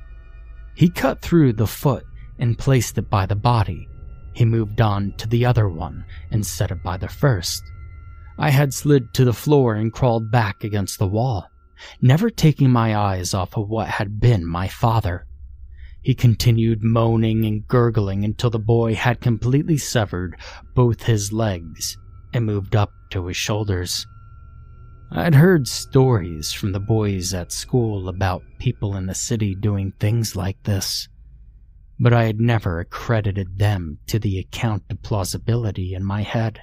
He 0.74 0.90
cut 0.90 1.22
through 1.22 1.54
the 1.54 1.66
foot 1.66 2.04
and 2.38 2.58
placed 2.58 2.98
it 2.98 3.08
by 3.08 3.24
the 3.24 3.36
body. 3.36 3.88
He 4.34 4.44
moved 4.44 4.82
on 4.82 5.14
to 5.16 5.26
the 5.26 5.46
other 5.46 5.68
one 5.68 6.04
and 6.30 6.46
set 6.46 6.70
it 6.70 6.82
by 6.82 6.98
the 6.98 7.08
first. 7.08 7.62
I 8.38 8.50
had 8.50 8.74
slid 8.74 9.14
to 9.14 9.24
the 9.24 9.32
floor 9.32 9.74
and 9.74 9.92
crawled 9.92 10.30
back 10.30 10.62
against 10.62 10.98
the 10.98 11.08
wall, 11.08 11.48
never 12.02 12.28
taking 12.28 12.70
my 12.70 12.94
eyes 12.94 13.32
off 13.32 13.56
of 13.56 13.70
what 13.70 13.88
had 13.88 14.20
been 14.20 14.44
my 14.44 14.68
father. 14.68 15.26
He 16.06 16.14
continued 16.14 16.84
moaning 16.84 17.44
and 17.46 17.66
gurgling 17.66 18.24
until 18.24 18.48
the 18.48 18.60
boy 18.60 18.94
had 18.94 19.20
completely 19.20 19.76
severed 19.76 20.36
both 20.72 21.02
his 21.02 21.32
legs 21.32 21.98
and 22.32 22.46
moved 22.46 22.76
up 22.76 22.92
to 23.10 23.26
his 23.26 23.36
shoulders. 23.36 24.06
I'd 25.10 25.34
heard 25.34 25.66
stories 25.66 26.52
from 26.52 26.70
the 26.70 26.78
boys 26.78 27.34
at 27.34 27.50
school 27.50 28.08
about 28.08 28.44
people 28.60 28.94
in 28.94 29.06
the 29.06 29.16
city 29.16 29.56
doing 29.56 29.94
things 29.98 30.36
like 30.36 30.62
this, 30.62 31.08
but 31.98 32.12
I 32.12 32.26
had 32.26 32.38
never 32.38 32.78
accredited 32.78 33.58
them 33.58 33.98
to 34.06 34.20
the 34.20 34.38
account 34.38 34.84
of 34.88 35.02
plausibility 35.02 35.92
in 35.92 36.04
my 36.04 36.22
head. 36.22 36.60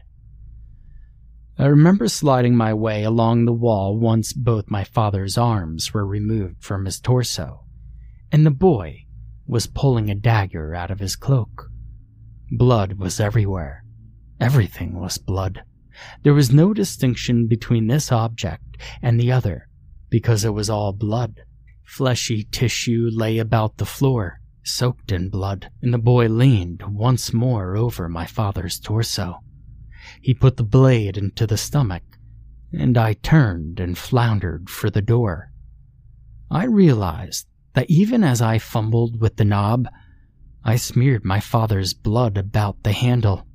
I 1.59 1.65
remember 1.65 2.07
sliding 2.07 2.55
my 2.55 2.73
way 2.73 3.03
along 3.03 3.43
the 3.43 3.51
wall 3.51 3.97
once 3.97 4.31
both 4.31 4.71
my 4.71 4.85
father's 4.85 5.37
arms 5.37 5.93
were 5.93 6.07
removed 6.07 6.63
from 6.63 6.85
his 6.85 7.01
torso, 7.01 7.65
and 8.31 8.45
the 8.45 8.49
boy 8.49 9.03
was 9.45 9.67
pulling 9.67 10.09
a 10.09 10.15
dagger 10.15 10.73
out 10.73 10.91
of 10.91 10.99
his 10.99 11.15
cloak. 11.15 11.69
Blood 12.51 12.93
was 12.93 13.19
everywhere, 13.19 13.83
Everything 14.43 14.99
was 14.99 15.17
blood. 15.17 15.63
There 16.23 16.33
was 16.33 16.51
no 16.51 16.73
distinction 16.73 17.47
between 17.47 17.87
this 17.87 18.11
object 18.11 18.77
and 19.01 19.17
the 19.17 19.31
other, 19.31 19.69
because 20.09 20.43
it 20.43 20.53
was 20.53 20.69
all 20.69 20.91
blood. 20.91 21.43
Fleshy 21.85 22.43
tissue 22.51 23.09
lay 23.09 23.37
about 23.37 23.77
the 23.77 23.85
floor, 23.85 24.41
soaked 24.63 25.13
in 25.13 25.29
blood, 25.29 25.69
and 25.81 25.93
the 25.93 25.97
boy 25.97 26.27
leaned 26.27 26.83
once 26.89 27.31
more 27.31 27.77
over 27.77 28.09
my 28.09 28.25
father's 28.25 28.79
torso. 28.79 29.39
He 30.21 30.33
put 30.33 30.57
the 30.57 30.63
blade 30.63 31.17
into 31.17 31.47
the 31.47 31.55
stomach, 31.55 32.03
and 32.73 32.97
I 32.97 33.13
turned 33.13 33.79
and 33.79 33.97
floundered 33.97 34.69
for 34.69 34.89
the 34.89 35.01
door. 35.01 35.53
I 36.51 36.65
realized 36.65 37.47
that 37.73 37.89
even 37.89 38.23
as 38.23 38.41
I 38.41 38.59
fumbled 38.59 39.19
with 39.19 39.37
the 39.37 39.45
knob, 39.45 39.87
I 40.63 40.75
smeared 40.75 41.25
my 41.25 41.39
father's 41.39 41.93
blood 41.93 42.37
about 42.37 42.83
the 42.83 42.91
handle. 42.91 43.45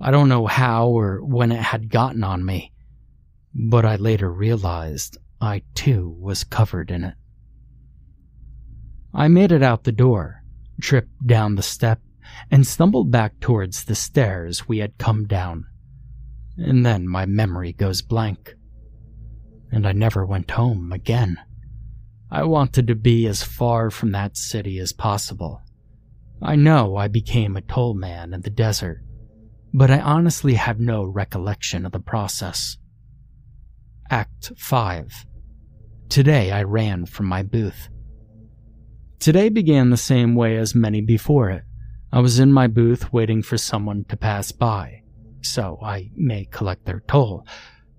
I 0.00 0.10
don't 0.10 0.28
know 0.28 0.46
how 0.46 0.88
or 0.88 1.24
when 1.24 1.52
it 1.52 1.60
had 1.60 1.90
gotten 1.90 2.24
on 2.24 2.44
me, 2.44 2.72
but 3.54 3.84
I 3.84 3.96
later 3.96 4.32
realized 4.32 5.18
I 5.40 5.62
too 5.74 6.16
was 6.18 6.44
covered 6.44 6.90
in 6.90 7.04
it. 7.04 7.14
I 9.14 9.28
made 9.28 9.52
it 9.52 9.62
out 9.62 9.84
the 9.84 9.92
door, 9.92 10.42
tripped 10.80 11.26
down 11.26 11.54
the 11.54 11.62
step, 11.62 12.00
and 12.50 12.66
stumbled 12.66 13.10
back 13.10 13.40
towards 13.40 13.84
the 13.84 13.94
stairs 13.94 14.68
we 14.68 14.78
had 14.78 14.98
come 14.98 15.26
down. 15.26 15.66
And 16.56 16.84
then 16.84 17.08
my 17.08 17.26
memory 17.26 17.72
goes 17.72 18.02
blank. 18.02 18.54
And 19.70 19.86
I 19.86 19.92
never 19.92 20.24
went 20.24 20.50
home 20.50 20.92
again. 20.92 21.38
I 22.30 22.42
wanted 22.44 22.86
to 22.88 22.94
be 22.94 23.26
as 23.26 23.42
far 23.42 23.90
from 23.90 24.12
that 24.12 24.36
city 24.36 24.78
as 24.78 24.92
possible. 24.92 25.62
I 26.42 26.56
know 26.56 26.96
I 26.96 27.08
became 27.08 27.56
a 27.56 27.62
toll 27.62 27.94
man 27.94 28.34
in 28.34 28.42
the 28.42 28.50
desert, 28.50 29.02
but 29.72 29.90
I 29.90 30.00
honestly 30.00 30.54
have 30.54 30.78
no 30.78 31.04
recollection 31.04 31.86
of 31.86 31.92
the 31.92 32.00
process. 32.00 32.76
Act 34.10 34.52
5 34.58 35.24
Today 36.10 36.52
I 36.52 36.64
ran 36.64 37.06
from 37.06 37.26
my 37.26 37.42
booth. 37.42 37.88
Today 39.18 39.48
began 39.48 39.90
the 39.90 39.96
same 39.96 40.34
way 40.34 40.56
as 40.56 40.74
many 40.74 41.00
before 41.00 41.50
it. 41.50 41.64
I 42.12 42.20
was 42.20 42.38
in 42.38 42.52
my 42.52 42.66
booth 42.66 43.12
waiting 43.12 43.42
for 43.42 43.56
someone 43.58 44.04
to 44.04 44.16
pass 44.16 44.52
by, 44.52 45.02
so 45.42 45.78
I 45.82 46.10
may 46.14 46.44
collect 46.44 46.84
their 46.84 47.02
toll, 47.08 47.46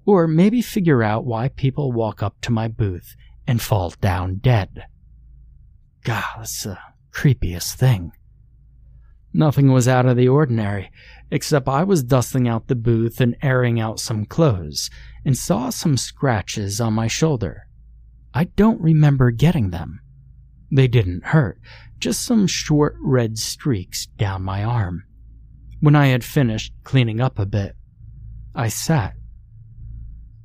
or 0.05 0.27
maybe 0.27 0.61
figure 0.61 1.03
out 1.03 1.25
why 1.25 1.49
people 1.49 1.91
walk 1.91 2.23
up 2.23 2.39
to 2.41 2.51
my 2.51 2.67
booth 2.67 3.15
and 3.49 3.59
fall 3.59 3.91
down 3.99 4.35
dead. 4.35 4.85
God, 6.03 6.23
that's 6.37 6.65
the 6.65 6.77
creepiest 7.11 7.73
thing. 7.73 8.11
Nothing 9.33 9.71
was 9.71 9.87
out 9.87 10.05
of 10.05 10.17
the 10.17 10.27
ordinary, 10.27 10.91
except 11.31 11.67
I 11.67 11.83
was 11.83 12.03
dusting 12.03 12.47
out 12.47 12.67
the 12.67 12.75
booth 12.75 13.19
and 13.19 13.35
airing 13.41 13.79
out 13.79 13.99
some 13.99 14.25
clothes, 14.25 14.91
and 15.25 15.35
saw 15.35 15.71
some 15.71 15.97
scratches 15.97 16.79
on 16.79 16.93
my 16.93 17.07
shoulder. 17.07 17.65
I 18.35 18.43
don't 18.43 18.79
remember 18.81 19.31
getting 19.31 19.71
them. 19.71 19.99
They 20.71 20.87
didn't 20.87 21.25
hurt, 21.25 21.59
just 21.97 22.21
some 22.21 22.45
short 22.45 22.97
red 23.01 23.39
streaks 23.39 24.05
down 24.05 24.43
my 24.43 24.63
arm. 24.63 25.05
When 25.79 25.95
I 25.95 26.07
had 26.07 26.23
finished 26.23 26.71
cleaning 26.83 27.19
up 27.19 27.39
a 27.39 27.47
bit, 27.47 27.75
I 28.53 28.67
sat. 28.67 29.15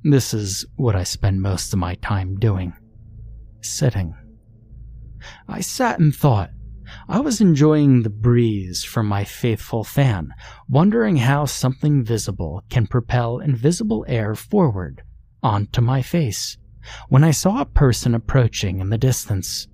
This 0.03 0.33
is 0.33 0.65
what 0.77 0.97
I 0.97 1.03
spend 1.03 1.43
most 1.43 1.75
of 1.75 1.79
my 1.79 1.97
time 1.97 2.39
doing 2.39 2.73
sitting. 3.65 4.15
I 5.49 5.61
sat 5.61 5.99
and 5.99 6.15
thought. 6.15 6.51
I 7.09 7.21
was 7.21 7.41
enjoying 7.41 8.03
the 8.03 8.11
breeze 8.11 8.85
from 8.85 9.07
my 9.07 9.25
faithful 9.25 9.85
fan, 9.85 10.35
wondering 10.69 11.17
how 11.17 11.47
something 11.47 12.05
visible 12.05 12.63
can 12.69 12.87
propel 12.87 13.39
invisible 13.39 14.05
air 14.07 14.35
forward 14.35 15.03
onto 15.43 15.81
my 15.81 16.03
face, 16.03 16.59
when 17.09 17.25
I 17.25 17.31
saw 17.31 17.61
a 17.61 17.67
person 17.67 18.15
approaching 18.15 18.81
in 18.81 18.91
the 18.91 18.99
distance. 18.99 19.67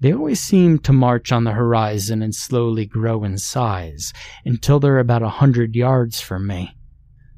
They 0.00 0.12
always 0.12 0.40
seem 0.40 0.78
to 0.80 0.92
march 0.92 1.32
on 1.32 1.44
the 1.44 1.52
horizon 1.52 2.22
and 2.22 2.34
slowly 2.34 2.84
grow 2.84 3.24
in 3.24 3.38
size 3.38 4.12
until 4.44 4.80
they're 4.80 4.98
about 4.98 5.22
a 5.22 5.28
hundred 5.28 5.74
yards 5.74 6.20
from 6.20 6.46
me. 6.46 6.76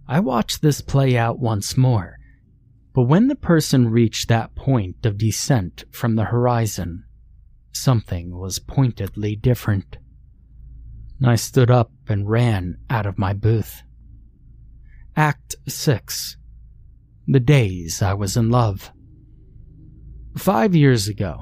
I 0.09 0.21
watched 0.21 0.63
this 0.63 0.81
play 0.81 1.17
out 1.17 1.39
once 1.39 1.77
more, 1.77 2.16
but 2.97 3.03
when 3.03 3.29
the 3.29 3.37
person 3.37 3.91
reached 3.91 4.27
that 4.27 4.55
point 4.55 5.05
of 5.05 5.19
descent 5.19 5.85
from 5.91 6.17
the 6.17 6.25
horizon, 6.25 7.05
something 7.71 8.35
was 8.35 8.59
pointedly 8.59 9.37
different. 9.37 9.99
I 11.23 11.35
stood 11.35 11.71
up 11.71 11.93
and 12.09 12.27
ran 12.27 12.79
out 12.89 13.05
of 13.05 13.19
my 13.19 13.35
booth. 13.35 13.83
Act 15.15 15.57
6 15.69 16.39
The 17.29 17.39
Days 17.39 18.01
I 18.01 18.15
Was 18.15 18.35
in 18.35 18.49
Love. 18.49 18.91
Five 20.39 20.75
years 20.75 21.07
ago, 21.07 21.37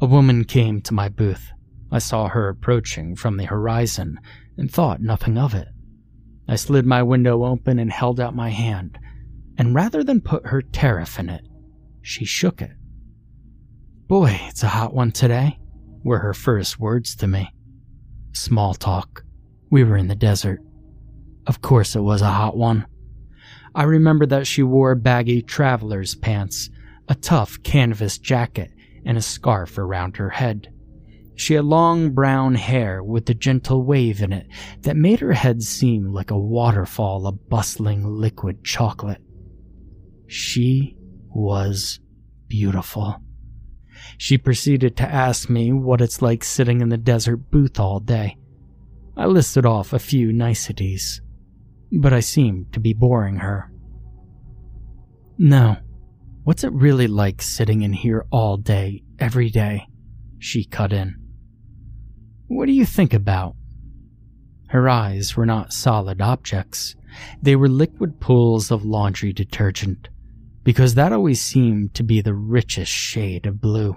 a 0.00 0.06
woman 0.06 0.44
came 0.44 0.80
to 0.80 0.94
my 0.94 1.10
booth. 1.10 1.50
I 1.92 1.98
saw 1.98 2.28
her 2.28 2.48
approaching 2.48 3.14
from 3.14 3.36
the 3.36 3.44
horizon 3.44 4.18
and 4.56 4.70
thought 4.70 5.02
nothing 5.02 5.36
of 5.36 5.52
it. 5.52 5.68
I 6.48 6.56
slid 6.56 6.86
my 6.86 7.02
window 7.02 7.44
open 7.44 7.78
and 7.78 7.92
held 7.92 8.20
out 8.20 8.34
my 8.34 8.48
hand, 8.48 8.98
and 9.58 9.74
rather 9.74 10.02
than 10.02 10.20
put 10.20 10.46
her 10.46 10.62
tariff 10.62 11.18
in 11.18 11.28
it, 11.28 11.46
she 12.02 12.24
shook 12.24 12.60
it. 12.60 12.72
Boy, 14.06 14.38
it's 14.48 14.62
a 14.62 14.68
hot 14.68 14.94
one 14.94 15.12
today, 15.12 15.58
were 16.02 16.18
her 16.18 16.34
first 16.34 16.78
words 16.78 17.16
to 17.16 17.26
me. 17.26 17.52
Small 18.32 18.74
talk. 18.74 19.24
We 19.70 19.84
were 19.84 19.96
in 19.96 20.08
the 20.08 20.14
desert. 20.14 20.60
Of 21.46 21.62
course 21.62 21.96
it 21.96 22.00
was 22.00 22.22
a 22.22 22.26
hot 22.26 22.56
one. 22.56 22.86
I 23.74 23.84
remember 23.84 24.26
that 24.26 24.46
she 24.46 24.62
wore 24.62 24.94
baggy 24.94 25.42
traveler's 25.42 26.14
pants, 26.14 26.70
a 27.08 27.14
tough 27.14 27.62
canvas 27.62 28.18
jacket, 28.18 28.70
and 29.04 29.18
a 29.18 29.22
scarf 29.22 29.78
around 29.78 30.16
her 30.16 30.30
head. 30.30 30.72
She 31.36 31.54
had 31.54 31.64
long 31.64 32.10
brown 32.10 32.54
hair 32.54 33.02
with 33.02 33.28
a 33.28 33.34
gentle 33.34 33.82
wave 33.82 34.22
in 34.22 34.32
it 34.32 34.46
that 34.82 34.96
made 34.96 35.20
her 35.20 35.32
head 35.32 35.62
seem 35.62 36.12
like 36.12 36.30
a 36.30 36.38
waterfall 36.38 37.26
of 37.26 37.48
bustling 37.48 38.06
liquid 38.06 38.62
chocolate. 38.62 39.20
She 40.26 40.96
was 41.28 42.00
beautiful. 42.48 43.16
She 44.18 44.38
proceeded 44.38 44.96
to 44.96 45.08
ask 45.08 45.48
me 45.48 45.72
what 45.72 46.00
it's 46.00 46.22
like 46.22 46.44
sitting 46.44 46.80
in 46.80 46.88
the 46.88 46.96
desert 46.96 47.50
booth 47.50 47.78
all 47.78 48.00
day. 48.00 48.36
I 49.16 49.26
listed 49.26 49.64
off 49.64 49.92
a 49.92 49.98
few 49.98 50.32
niceties, 50.32 51.22
but 51.92 52.12
I 52.12 52.20
seemed 52.20 52.72
to 52.72 52.80
be 52.80 52.92
boring 52.92 53.36
her. 53.36 53.70
No, 55.38 55.78
What's 56.44 56.62
it 56.62 56.72
really 56.74 57.06
like 57.06 57.40
sitting 57.40 57.80
in 57.80 57.94
here 57.94 58.26
all 58.30 58.58
day, 58.58 59.02
every 59.18 59.48
day? 59.48 59.86
She 60.38 60.66
cut 60.66 60.92
in. 60.92 61.16
What 62.48 62.66
do 62.66 62.72
you 62.72 62.84
think 62.84 63.14
about? 63.14 63.56
Her 64.68 64.86
eyes 64.86 65.38
were 65.38 65.46
not 65.46 65.72
solid 65.72 66.20
objects. 66.20 66.96
They 67.40 67.56
were 67.56 67.68
liquid 67.68 68.20
pools 68.20 68.70
of 68.70 68.84
laundry 68.84 69.32
detergent, 69.32 70.10
because 70.64 70.94
that 70.94 71.12
always 71.12 71.40
seemed 71.40 71.94
to 71.94 72.02
be 72.02 72.20
the 72.20 72.34
richest 72.34 72.90
shade 72.90 73.46
of 73.46 73.60
blue. 73.60 73.96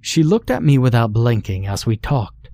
She 0.00 0.22
looked 0.22 0.50
at 0.50 0.62
me 0.62 0.78
without 0.78 1.12
blinking 1.12 1.66
as 1.66 1.84
we 1.84 1.96
talked. 1.96 2.48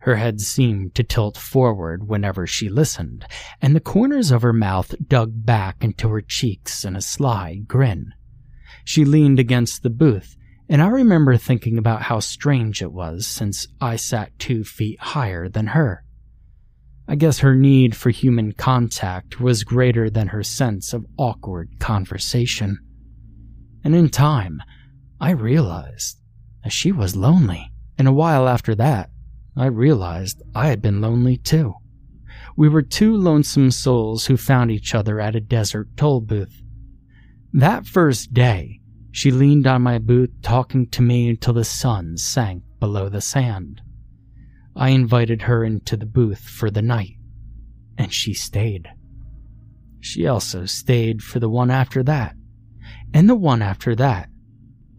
Her 0.00 0.16
head 0.16 0.40
seemed 0.40 0.94
to 0.94 1.02
tilt 1.02 1.36
forward 1.36 2.06
whenever 2.06 2.46
she 2.46 2.68
listened, 2.68 3.24
and 3.60 3.74
the 3.74 3.80
corners 3.80 4.30
of 4.30 4.42
her 4.42 4.52
mouth 4.52 4.94
dug 5.08 5.44
back 5.44 5.82
into 5.82 6.08
her 6.10 6.20
cheeks 6.20 6.84
in 6.84 6.94
a 6.94 7.00
sly 7.00 7.62
grin. 7.66 8.12
She 8.84 9.04
leaned 9.04 9.38
against 9.38 9.82
the 9.82 9.90
booth, 9.90 10.36
and 10.68 10.82
I 10.82 10.88
remember 10.88 11.36
thinking 11.36 11.78
about 11.78 12.02
how 12.02 12.20
strange 12.20 12.82
it 12.82 12.92
was 12.92 13.26
since 13.26 13.66
I 13.80 13.96
sat 13.96 14.38
two 14.38 14.64
feet 14.64 15.00
higher 15.00 15.48
than 15.48 15.68
her. 15.68 16.04
I 17.10 17.14
guess 17.14 17.38
her 17.38 17.54
need 17.54 17.96
for 17.96 18.10
human 18.10 18.52
contact 18.52 19.40
was 19.40 19.64
greater 19.64 20.10
than 20.10 20.28
her 20.28 20.42
sense 20.42 20.92
of 20.92 21.06
awkward 21.16 21.80
conversation. 21.80 22.78
And 23.82 23.94
in 23.94 24.10
time, 24.10 24.62
I 25.18 25.30
realized 25.30 26.18
that 26.62 26.72
she 26.72 26.92
was 26.92 27.16
lonely. 27.16 27.72
And 27.96 28.06
a 28.06 28.12
while 28.12 28.46
after 28.46 28.74
that, 28.74 29.08
I 29.56 29.66
realized 29.66 30.42
I 30.54 30.68
had 30.68 30.82
been 30.82 31.00
lonely 31.00 31.38
too. 31.38 31.74
We 32.56 32.68
were 32.68 32.82
two 32.82 33.16
lonesome 33.16 33.70
souls 33.70 34.26
who 34.26 34.36
found 34.36 34.70
each 34.70 34.94
other 34.94 35.18
at 35.18 35.34
a 35.34 35.40
desert 35.40 35.88
toll 35.96 36.20
booth. 36.20 36.62
That 37.54 37.86
first 37.86 38.34
day, 38.34 38.80
she 39.10 39.30
leaned 39.30 39.66
on 39.66 39.80
my 39.80 39.98
booth 39.98 40.30
talking 40.42 40.86
to 40.90 41.00
me 41.00 41.30
until 41.30 41.54
the 41.54 41.64
sun 41.64 42.18
sank 42.18 42.64
below 42.78 43.08
the 43.08 43.22
sand. 43.22 43.80
I 44.78 44.90
invited 44.90 45.42
her 45.42 45.64
into 45.64 45.96
the 45.96 46.06
booth 46.06 46.38
for 46.38 46.70
the 46.70 46.82
night, 46.82 47.16
and 47.98 48.14
she 48.14 48.32
stayed. 48.32 48.88
She 49.98 50.24
also 50.24 50.66
stayed 50.66 51.20
for 51.20 51.40
the 51.40 51.48
one 51.48 51.68
after 51.68 52.04
that, 52.04 52.36
and 53.12 53.28
the 53.28 53.34
one 53.34 53.60
after 53.60 53.96
that, 53.96 54.28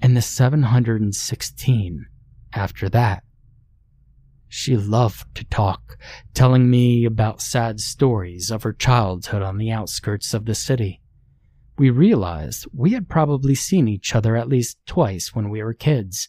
and 0.01 0.17
the 0.17 0.21
716 0.21 2.05
after 2.53 2.89
that. 2.89 3.23
She 4.49 4.75
loved 4.75 5.33
to 5.35 5.45
talk, 5.45 5.97
telling 6.33 6.69
me 6.69 7.05
about 7.05 7.41
sad 7.41 7.79
stories 7.79 8.51
of 8.51 8.63
her 8.63 8.73
childhood 8.73 9.43
on 9.43 9.57
the 9.57 9.71
outskirts 9.71 10.33
of 10.33 10.43
the 10.43 10.55
city. 10.55 11.01
We 11.77 11.89
realized 11.89 12.67
we 12.73 12.91
had 12.91 13.07
probably 13.07 13.55
seen 13.55 13.87
each 13.87 14.13
other 14.13 14.35
at 14.35 14.49
least 14.49 14.77
twice 14.85 15.33
when 15.33 15.49
we 15.49 15.63
were 15.63 15.73
kids. 15.73 16.27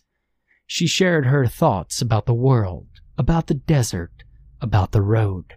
She 0.68 0.86
shared 0.86 1.26
her 1.26 1.48
thoughts 1.48 2.00
about 2.00 2.26
the 2.26 2.34
world, 2.34 2.86
about 3.20 3.48
the 3.48 3.54
desert, 3.54 4.24
about 4.62 4.92
the 4.92 5.02
road. 5.02 5.54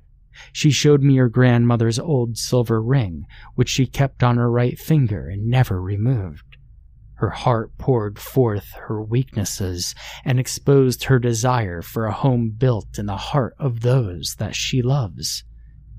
She 0.51 0.69
showed 0.69 1.01
me 1.01 1.15
her 1.15 1.29
grandmother's 1.29 1.97
old 1.97 2.37
silver 2.37 2.83
ring, 2.83 3.25
which 3.55 3.69
she 3.69 3.85
kept 3.85 4.21
on 4.21 4.35
her 4.35 4.51
right 4.51 4.77
finger 4.77 5.29
and 5.29 5.47
never 5.47 5.81
removed. 5.81 6.57
Her 7.13 7.29
heart 7.29 7.77
poured 7.77 8.19
forth 8.19 8.73
her 8.87 9.01
weaknesses 9.01 9.95
and 10.25 10.41
exposed 10.41 11.05
her 11.05 11.19
desire 11.19 11.81
for 11.81 12.05
a 12.05 12.11
home 12.11 12.49
built 12.49 12.99
in 12.99 13.05
the 13.05 13.15
heart 13.15 13.55
of 13.57 13.79
those 13.79 14.35
that 14.39 14.55
she 14.55 14.81
loves, 14.81 15.45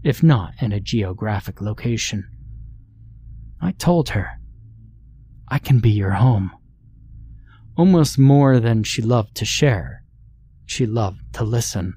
if 0.03 0.22
not 0.22 0.53
in 0.61 0.70
a 0.70 0.81
geographic 0.81 1.62
location. 1.62 2.29
I 3.62 3.72
told 3.72 4.11
her, 4.11 4.38
I 5.48 5.59
can 5.59 5.79
be 5.79 5.92
your 5.92 6.11
home. 6.11 6.50
Almost 7.74 8.18
more 8.18 8.61
than 8.61 8.83
she 8.83 9.00
loved 9.00 9.35
to 9.37 9.46
share, 9.46 10.03
she 10.66 10.87
loved 10.87 11.20
to 11.35 11.44
listen. 11.44 11.94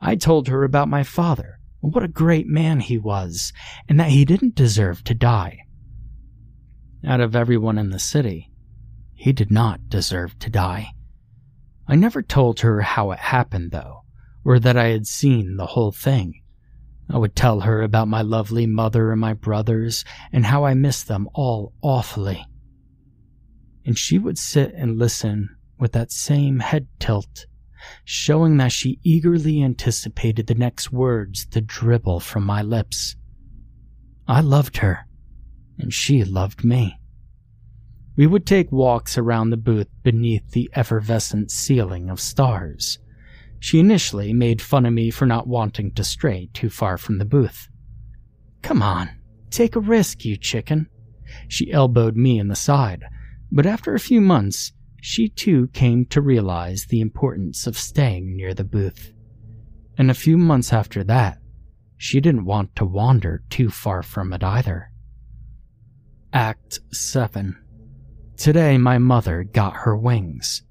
I 0.00 0.16
told 0.16 0.48
her 0.48 0.64
about 0.64 0.88
my 0.88 1.02
father, 1.02 1.58
what 1.80 2.02
a 2.02 2.08
great 2.08 2.46
man 2.46 2.80
he 2.80 2.98
was, 2.98 3.52
and 3.88 4.00
that 4.00 4.10
he 4.10 4.24
didn't 4.24 4.54
deserve 4.54 5.04
to 5.04 5.14
die 5.14 5.60
out 7.06 7.20
of 7.20 7.36
everyone 7.36 7.78
in 7.78 7.90
the 7.90 7.98
city. 7.98 8.50
He 9.14 9.32
did 9.32 9.50
not 9.50 9.88
deserve 9.88 10.38
to 10.40 10.50
die. 10.50 10.92
I 11.86 11.96
never 11.96 12.22
told 12.22 12.60
her 12.60 12.80
how 12.80 13.10
it 13.10 13.18
happened, 13.18 13.70
though, 13.70 14.04
or 14.44 14.58
that 14.58 14.76
I 14.76 14.88
had 14.88 15.06
seen 15.06 15.56
the 15.56 15.66
whole 15.66 15.92
thing. 15.92 16.40
I 17.10 17.18
would 17.18 17.36
tell 17.36 17.60
her 17.60 17.82
about 17.82 18.08
my 18.08 18.22
lovely 18.22 18.66
mother 18.66 19.12
and 19.12 19.20
my 19.20 19.34
brothers 19.34 20.04
and 20.32 20.46
how 20.46 20.64
I 20.64 20.74
missed 20.74 21.06
them 21.06 21.28
all 21.34 21.74
awfully. 21.82 22.44
And 23.84 23.98
she 23.98 24.18
would 24.18 24.38
sit 24.38 24.72
and 24.74 24.98
listen 24.98 25.54
with 25.78 25.92
that 25.92 26.10
same 26.10 26.60
head 26.60 26.88
tilt, 26.98 27.46
showing 28.04 28.56
that 28.56 28.72
she 28.72 28.98
eagerly 29.02 29.62
anticipated 29.62 30.46
the 30.46 30.54
next 30.54 30.92
words 30.92 31.46
to 31.46 31.60
dribble 31.60 32.20
from 32.20 32.44
my 32.44 32.62
lips. 32.62 33.16
I 34.26 34.40
loved 34.40 34.78
her 34.78 35.06
and 35.78 35.92
she 35.92 36.24
loved 36.24 36.64
me. 36.64 36.98
We 38.16 38.26
would 38.26 38.46
take 38.46 38.70
walks 38.70 39.18
around 39.18 39.50
the 39.50 39.56
booth 39.56 39.88
beneath 40.02 40.52
the 40.52 40.70
effervescent 40.74 41.50
ceiling 41.50 42.08
of 42.08 42.20
stars. 42.20 42.98
She 43.58 43.80
initially 43.80 44.32
made 44.32 44.62
fun 44.62 44.86
of 44.86 44.92
me 44.92 45.10
for 45.10 45.26
not 45.26 45.48
wanting 45.48 45.92
to 45.92 46.04
stray 46.04 46.48
too 46.52 46.70
far 46.70 46.96
from 46.96 47.18
the 47.18 47.24
booth. 47.24 47.68
Come 48.62 48.82
on, 48.82 49.10
take 49.50 49.74
a 49.74 49.80
risk, 49.80 50.24
you 50.24 50.36
chicken. 50.36 50.88
She 51.48 51.72
elbowed 51.72 52.16
me 52.16 52.38
in 52.38 52.48
the 52.48 52.56
side, 52.56 53.04
but 53.50 53.66
after 53.66 53.94
a 53.94 54.00
few 54.00 54.20
months, 54.20 54.72
she 55.06 55.28
too 55.28 55.68
came 55.74 56.06
to 56.06 56.22
realize 56.22 56.86
the 56.86 57.02
importance 57.02 57.66
of 57.66 57.76
staying 57.76 58.34
near 58.34 58.54
the 58.54 58.64
booth. 58.64 59.12
And 59.98 60.10
a 60.10 60.14
few 60.14 60.38
months 60.38 60.72
after 60.72 61.04
that, 61.04 61.36
she 61.98 62.20
didn't 62.20 62.46
want 62.46 62.74
to 62.76 62.86
wander 62.86 63.42
too 63.50 63.68
far 63.68 64.02
from 64.02 64.32
it 64.32 64.42
either. 64.42 64.90
Act 66.32 66.80
7 66.90 67.54
Today, 68.38 68.78
my 68.78 68.96
mother 68.96 69.44
got 69.44 69.74
her 69.74 69.94
wings. 69.94 70.62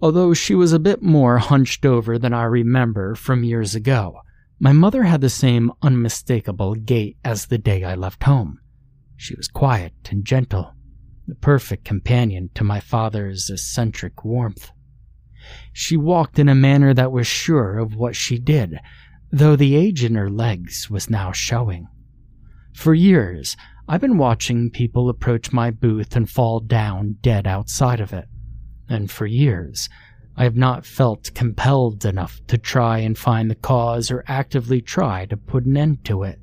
Although 0.00 0.32
she 0.32 0.54
was 0.54 0.72
a 0.72 0.78
bit 0.78 1.02
more 1.02 1.36
hunched 1.36 1.84
over 1.84 2.18
than 2.18 2.32
I 2.32 2.44
remember 2.44 3.14
from 3.14 3.44
years 3.44 3.74
ago, 3.74 4.22
my 4.58 4.72
mother 4.72 5.02
had 5.02 5.20
the 5.20 5.28
same 5.28 5.70
unmistakable 5.82 6.74
gait 6.74 7.18
as 7.22 7.46
the 7.46 7.58
day 7.58 7.84
I 7.84 7.96
left 7.96 8.22
home. 8.22 8.60
She 9.18 9.34
was 9.36 9.46
quiet 9.46 9.92
and 10.10 10.24
gentle, 10.24 10.72
the 11.26 11.34
perfect 11.34 11.84
companion 11.84 12.50
to 12.54 12.64
my 12.64 12.80
father's 12.80 13.48
eccentric 13.50 14.24
warmth. 14.24 14.70
She 15.72 15.96
walked 15.96 16.38
in 16.38 16.48
a 16.48 16.54
manner 16.54 16.94
that 16.94 17.12
was 17.12 17.26
sure 17.26 17.78
of 17.78 17.94
what 17.94 18.16
she 18.16 18.38
did, 18.38 18.78
though 19.30 19.56
the 19.56 19.74
age 19.74 20.04
in 20.04 20.14
her 20.14 20.30
legs 20.30 20.88
was 20.88 21.10
now 21.10 21.32
showing. 21.32 21.86
For 22.74 22.94
years, 22.94 23.56
I've 23.86 24.00
been 24.00 24.18
watching 24.18 24.70
people 24.70 25.08
approach 25.08 25.52
my 25.52 25.70
booth 25.70 26.16
and 26.16 26.28
fall 26.28 26.60
down 26.60 27.16
dead 27.20 27.46
outside 27.46 28.00
of 28.00 28.12
it. 28.12 28.26
And 28.88 29.10
for 29.10 29.26
years, 29.26 29.88
I 30.36 30.44
have 30.44 30.56
not 30.56 30.84
felt 30.84 31.32
compelled 31.34 32.04
enough 32.04 32.40
to 32.48 32.58
try 32.58 32.98
and 32.98 33.16
find 33.16 33.50
the 33.50 33.54
cause 33.54 34.10
or 34.10 34.24
actively 34.26 34.80
try 34.80 35.26
to 35.26 35.36
put 35.36 35.64
an 35.64 35.76
end 35.76 36.04
to 36.06 36.24
it. 36.24 36.40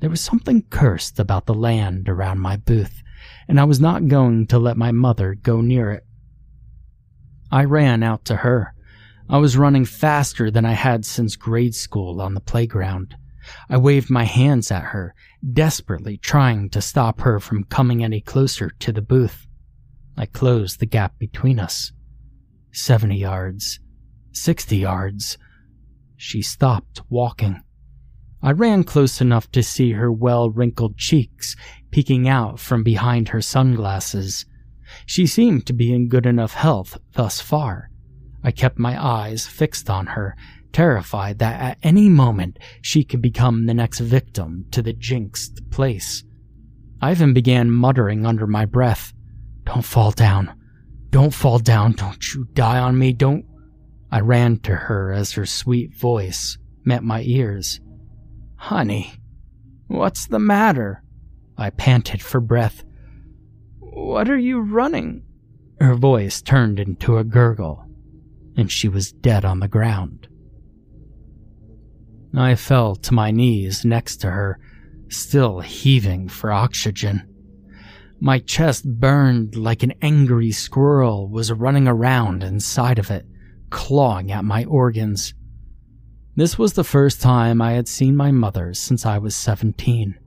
There 0.00 0.10
was 0.10 0.20
something 0.20 0.62
cursed 0.70 1.18
about 1.18 1.46
the 1.46 1.54
land 1.54 2.08
around 2.08 2.40
my 2.40 2.56
booth, 2.56 3.02
and 3.48 3.60
I 3.60 3.64
was 3.64 3.80
not 3.80 4.08
going 4.08 4.46
to 4.48 4.58
let 4.58 4.76
my 4.76 4.92
mother 4.92 5.34
go 5.34 5.60
near 5.60 5.90
it. 5.90 6.04
I 7.50 7.64
ran 7.64 8.02
out 8.02 8.24
to 8.26 8.36
her. 8.36 8.74
I 9.28 9.38
was 9.38 9.56
running 9.56 9.84
faster 9.84 10.50
than 10.50 10.64
I 10.64 10.72
had 10.72 11.04
since 11.04 11.36
grade 11.36 11.74
school 11.74 12.20
on 12.20 12.34
the 12.34 12.40
playground. 12.40 13.14
I 13.68 13.76
waved 13.76 14.10
my 14.10 14.24
hands 14.24 14.70
at 14.70 14.84
her, 14.84 15.14
desperately 15.52 16.16
trying 16.16 16.70
to 16.70 16.80
stop 16.80 17.20
her 17.20 17.40
from 17.40 17.64
coming 17.64 18.02
any 18.02 18.20
closer 18.20 18.70
to 18.80 18.92
the 18.92 19.02
booth. 19.02 19.46
I 20.16 20.26
closed 20.26 20.80
the 20.80 20.86
gap 20.86 21.18
between 21.18 21.58
us. 21.58 21.92
Seventy 22.72 23.18
yards. 23.18 23.80
Sixty 24.32 24.78
yards. 24.78 25.38
She 26.16 26.42
stopped 26.42 27.02
walking. 27.08 27.62
I 28.44 28.52
ran 28.52 28.84
close 28.84 29.22
enough 29.22 29.50
to 29.52 29.62
see 29.62 29.92
her 29.92 30.12
well 30.12 30.50
wrinkled 30.50 30.98
cheeks 30.98 31.56
peeking 31.90 32.28
out 32.28 32.60
from 32.60 32.82
behind 32.82 33.30
her 33.30 33.40
sunglasses. 33.40 34.44
She 35.06 35.26
seemed 35.26 35.64
to 35.64 35.72
be 35.72 35.94
in 35.94 36.08
good 36.08 36.26
enough 36.26 36.52
health 36.52 36.98
thus 37.14 37.40
far. 37.40 37.88
I 38.42 38.50
kept 38.50 38.78
my 38.78 39.02
eyes 39.02 39.46
fixed 39.46 39.88
on 39.88 40.08
her, 40.08 40.36
terrified 40.72 41.38
that 41.38 41.58
at 41.58 41.78
any 41.82 42.10
moment 42.10 42.58
she 42.82 43.02
could 43.02 43.22
become 43.22 43.64
the 43.64 43.72
next 43.72 44.00
victim 44.00 44.66
to 44.72 44.82
the 44.82 44.92
jinxed 44.92 45.70
place. 45.70 46.22
Ivan 47.00 47.32
began 47.32 47.70
muttering 47.70 48.26
under 48.26 48.46
my 48.46 48.66
breath, 48.66 49.14
Don't 49.64 49.86
fall 49.86 50.10
down. 50.10 50.54
Don't 51.08 51.32
fall 51.32 51.58
down. 51.60 51.92
Don't 51.92 52.34
you 52.34 52.46
die 52.52 52.78
on 52.78 52.98
me. 52.98 53.14
Don't. 53.14 53.46
I 54.12 54.20
ran 54.20 54.58
to 54.58 54.74
her 54.74 55.12
as 55.12 55.32
her 55.32 55.46
sweet 55.46 55.96
voice 55.96 56.58
met 56.84 57.02
my 57.02 57.22
ears. 57.22 57.80
Honey, 58.68 59.12
what's 59.88 60.26
the 60.26 60.38
matter? 60.38 61.02
I 61.58 61.68
panted 61.68 62.22
for 62.22 62.40
breath. 62.40 62.82
What 63.78 64.30
are 64.30 64.38
you 64.38 64.62
running? 64.62 65.22
Her 65.78 65.94
voice 65.94 66.40
turned 66.40 66.80
into 66.80 67.18
a 67.18 67.24
gurgle, 67.24 67.84
and 68.56 68.72
she 68.72 68.88
was 68.88 69.12
dead 69.12 69.44
on 69.44 69.60
the 69.60 69.68
ground. 69.68 70.28
I 72.34 72.54
fell 72.54 72.96
to 72.96 73.12
my 73.12 73.30
knees 73.30 73.84
next 73.84 74.16
to 74.22 74.30
her, 74.30 74.58
still 75.10 75.60
heaving 75.60 76.30
for 76.30 76.50
oxygen. 76.50 77.28
My 78.18 78.38
chest 78.38 78.86
burned 78.98 79.56
like 79.56 79.82
an 79.82 79.92
angry 80.00 80.52
squirrel 80.52 81.28
was 81.28 81.52
running 81.52 81.86
around 81.86 82.42
inside 82.42 82.98
of 82.98 83.10
it, 83.10 83.26
clawing 83.68 84.32
at 84.32 84.42
my 84.42 84.64
organs. 84.64 85.34
This 86.36 86.58
was 86.58 86.72
the 86.72 86.84
first 86.84 87.20
time 87.22 87.62
I 87.62 87.72
had 87.72 87.86
seen 87.86 88.16
my 88.16 88.30
mother 88.30 88.74
since 88.74 89.06
I 89.06 89.18
was 89.18 89.36
17, 89.36 90.18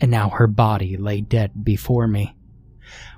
and 0.00 0.10
now 0.10 0.28
her 0.28 0.46
body 0.46 0.96
lay 0.96 1.22
dead 1.22 1.64
before 1.64 2.06
me. 2.06 2.36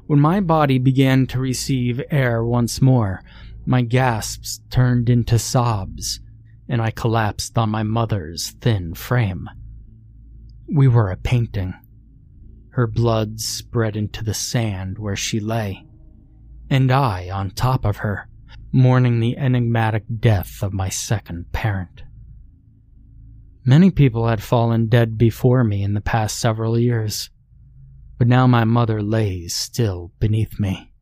When 0.07 0.21
my 0.21 0.41
body 0.41 0.79
began 0.79 1.27
to 1.29 1.41
receive 1.41 2.01
air 2.11 2.45
once 2.45 2.81
more, 2.81 3.23
my 3.65 3.83
gasps 3.83 4.61
turned 4.71 5.11
into 5.11 5.39
sobs 5.39 6.21
and 6.69 6.83
I 6.83 6.91
collapsed 6.91 7.57
on 7.59 7.71
my 7.71 7.83
mother's 7.83 8.51
thin 8.61 8.95
frame. 8.95 9.49
We 10.69 10.89
were 10.89 11.11
a 11.11 11.17
painting. 11.17 11.75
Her 12.71 12.87
blood 12.87 13.41
spread 13.41 13.97
into 13.97 14.25
the 14.25 14.35
sand 14.35 14.99
where 14.99 15.17
she 15.17 15.41
lay, 15.41 15.87
and 16.69 16.91
I 16.91 17.31
on 17.31 17.51
top 17.51 17.85
of 17.85 17.99
her, 17.99 18.29
mourning 18.73 19.21
the 19.21 19.37
enigmatic 19.37 20.05
death 20.19 20.63
of 20.63 20.73
my 20.73 20.89
second 20.89 21.53
parent. 21.53 22.03
Many 23.65 23.91
people 23.91 24.29
had 24.29 24.43
fallen 24.43 24.89
dead 24.89 25.19
before 25.19 25.65
me 25.65 25.83
in 25.83 25.95
the 25.95 26.01
past 26.01 26.39
several 26.39 26.79
years, 26.79 27.31
but 28.19 28.29
now 28.29 28.47
my 28.47 28.65
mother 28.65 29.03
lays 29.03 29.55
still 29.55 30.13
beneath 30.19 30.61
me, 30.61 30.93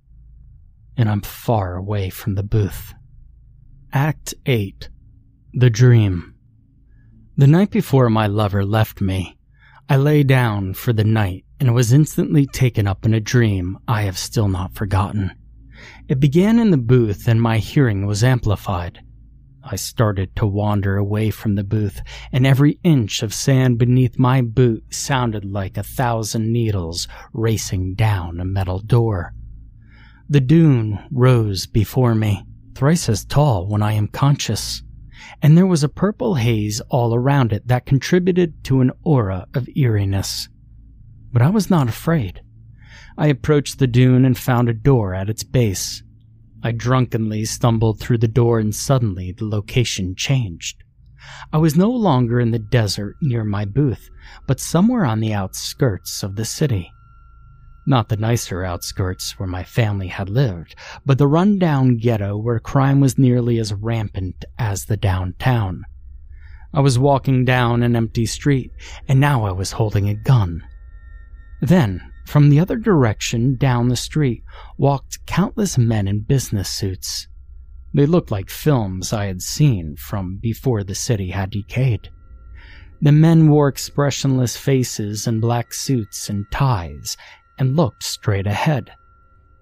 and 0.96 1.08
I'm 1.08 1.20
far 1.20 1.76
away 1.76 2.10
from 2.10 2.34
the 2.34 2.42
booth. 2.42 2.94
Act 3.92 4.34
8 4.46 4.88
the 5.56 5.70
Dream. 5.70 6.34
The 7.36 7.46
night 7.46 7.70
before 7.70 8.10
my 8.10 8.26
lover 8.26 8.64
left 8.64 9.00
me, 9.00 9.38
I 9.88 9.96
lay 9.96 10.24
down 10.24 10.74
for 10.74 10.92
the 10.92 11.04
night 11.04 11.44
and 11.60 11.72
was 11.72 11.92
instantly 11.92 12.44
taken 12.44 12.88
up 12.88 13.04
in 13.04 13.14
a 13.14 13.20
dream 13.20 13.78
I 13.86 14.02
have 14.02 14.18
still 14.18 14.48
not 14.48 14.74
forgotten. 14.74 15.30
It 16.08 16.20
began 16.20 16.58
in 16.58 16.70
the 16.70 16.76
booth 16.76 17.28
and 17.28 17.40
my 17.40 17.58
hearing 17.58 18.06
was 18.06 18.24
amplified. 18.24 19.00
I 19.66 19.76
started 19.76 20.36
to 20.36 20.46
wander 20.46 20.98
away 20.98 21.30
from 21.30 21.54
the 21.54 21.64
booth, 21.64 22.02
and 22.30 22.46
every 22.46 22.78
inch 22.82 23.22
of 23.22 23.32
sand 23.32 23.78
beneath 23.78 24.18
my 24.18 24.42
boot 24.42 24.84
sounded 24.90 25.46
like 25.46 25.78
a 25.78 25.82
thousand 25.82 26.52
needles 26.52 27.08
racing 27.32 27.94
down 27.94 28.40
a 28.40 28.44
metal 28.44 28.78
door. 28.78 29.32
The 30.28 30.42
dune 30.42 30.98
rose 31.10 31.66
before 31.66 32.14
me, 32.14 32.44
thrice 32.74 33.08
as 33.08 33.24
tall 33.24 33.66
when 33.66 33.82
I 33.82 33.92
am 33.92 34.08
conscious, 34.08 34.82
and 35.40 35.56
there 35.56 35.66
was 35.66 35.82
a 35.82 35.88
purple 35.88 36.34
haze 36.34 36.82
all 36.90 37.14
around 37.14 37.50
it 37.50 37.66
that 37.68 37.86
contributed 37.86 38.64
to 38.64 38.82
an 38.82 38.90
aura 39.02 39.46
of 39.54 39.68
eeriness. 39.74 40.48
But 41.32 41.40
I 41.40 41.48
was 41.48 41.70
not 41.70 41.88
afraid. 41.88 42.42
I 43.16 43.28
approached 43.28 43.78
the 43.78 43.86
dune 43.86 44.24
and 44.24 44.36
found 44.36 44.68
a 44.68 44.74
door 44.74 45.14
at 45.14 45.30
its 45.30 45.44
base. 45.44 46.02
I 46.62 46.72
drunkenly 46.72 47.44
stumbled 47.44 48.00
through 48.00 48.18
the 48.18 48.28
door 48.28 48.58
and 48.58 48.74
suddenly 48.74 49.32
the 49.32 49.44
location 49.44 50.14
changed. 50.16 50.82
I 51.52 51.58
was 51.58 51.76
no 51.76 51.90
longer 51.90 52.40
in 52.40 52.50
the 52.50 52.58
desert 52.58 53.16
near 53.22 53.44
my 53.44 53.64
booth, 53.64 54.10
but 54.46 54.60
somewhere 54.60 55.04
on 55.04 55.20
the 55.20 55.32
outskirts 55.32 56.22
of 56.22 56.36
the 56.36 56.44
city. 56.44 56.90
Not 57.86 58.08
the 58.08 58.16
nicer 58.16 58.64
outskirts 58.64 59.38
where 59.38 59.48
my 59.48 59.62
family 59.62 60.08
had 60.08 60.30
lived, 60.30 60.74
but 61.04 61.18
the 61.18 61.26
rundown 61.26 61.98
ghetto 61.98 62.36
where 62.36 62.58
crime 62.58 63.00
was 63.00 63.18
nearly 63.18 63.58
as 63.58 63.74
rampant 63.74 64.44
as 64.58 64.86
the 64.86 64.96
downtown. 64.96 65.84
I 66.72 66.80
was 66.80 66.98
walking 66.98 67.44
down 67.44 67.82
an 67.82 67.94
empty 67.94 68.26
street, 68.26 68.72
and 69.06 69.20
now 69.20 69.44
I 69.44 69.52
was 69.52 69.72
holding 69.72 70.08
a 70.08 70.14
gun. 70.14 70.62
Then, 71.60 72.10
from 72.24 72.48
the 72.48 72.58
other 72.58 72.76
direction 72.76 73.56
down 73.56 73.88
the 73.88 73.96
street 73.96 74.42
walked 74.76 75.24
countless 75.26 75.78
men 75.78 76.08
in 76.08 76.20
business 76.20 76.68
suits. 76.68 77.28
They 77.92 78.06
looked 78.06 78.30
like 78.30 78.50
films 78.50 79.12
I 79.12 79.26
had 79.26 79.40
seen 79.40 79.96
from 79.96 80.38
before 80.38 80.82
the 80.82 80.94
city 80.94 81.30
had 81.30 81.50
decayed. 81.50 82.10
The 83.00 83.12
men 83.12 83.48
wore 83.48 83.68
expressionless 83.68 84.56
faces 84.56 85.26
and 85.26 85.40
black 85.40 85.72
suits 85.72 86.28
and 86.28 86.50
ties 86.50 87.16
and 87.58 87.76
looked 87.76 88.02
straight 88.02 88.46
ahead. 88.46 88.90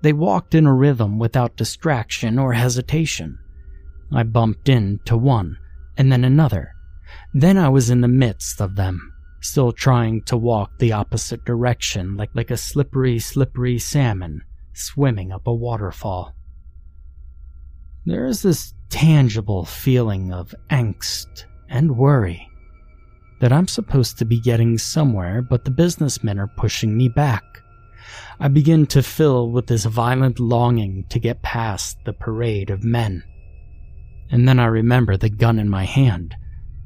They 0.00 0.12
walked 0.12 0.54
in 0.54 0.66
a 0.66 0.74
rhythm 0.74 1.18
without 1.18 1.56
distraction 1.56 2.38
or 2.38 2.52
hesitation. 2.52 3.38
I 4.12 4.22
bumped 4.22 4.68
into 4.68 5.16
one 5.16 5.58
and 5.96 6.10
then 6.10 6.24
another. 6.24 6.72
Then 7.34 7.58
I 7.58 7.68
was 7.68 7.90
in 7.90 8.00
the 8.00 8.08
midst 8.08 8.60
of 8.60 8.76
them 8.76 9.11
still 9.42 9.72
trying 9.72 10.22
to 10.22 10.36
walk 10.36 10.78
the 10.78 10.92
opposite 10.92 11.44
direction 11.44 12.16
like, 12.16 12.30
like 12.34 12.50
a 12.50 12.56
slippery, 12.56 13.18
slippery 13.18 13.78
salmon 13.78 14.42
swimming 14.72 15.32
up 15.32 15.46
a 15.46 15.54
waterfall. 15.54 16.34
There 18.06 18.26
is 18.26 18.42
this 18.42 18.72
tangible 18.88 19.64
feeling 19.64 20.32
of 20.32 20.54
angst 20.70 21.44
and 21.68 21.96
worry 21.96 22.48
that 23.40 23.52
I'm 23.52 23.68
supposed 23.68 24.18
to 24.18 24.24
be 24.24 24.40
getting 24.40 24.78
somewhere, 24.78 25.42
but 25.42 25.64
the 25.64 25.70
businessmen 25.70 26.38
are 26.38 26.52
pushing 26.56 26.96
me 26.96 27.08
back. 27.08 27.42
I 28.38 28.48
begin 28.48 28.86
to 28.86 29.02
fill 29.02 29.50
with 29.50 29.66
this 29.66 29.84
violent 29.84 30.38
longing 30.38 31.04
to 31.10 31.18
get 31.18 31.42
past 31.42 31.96
the 32.04 32.12
parade 32.12 32.70
of 32.70 32.84
men. 32.84 33.24
And 34.30 34.48
then 34.48 34.58
I 34.58 34.66
remember 34.66 35.16
the 35.16 35.28
gun 35.28 35.58
in 35.58 35.68
my 35.68 35.84
hand 35.84 36.36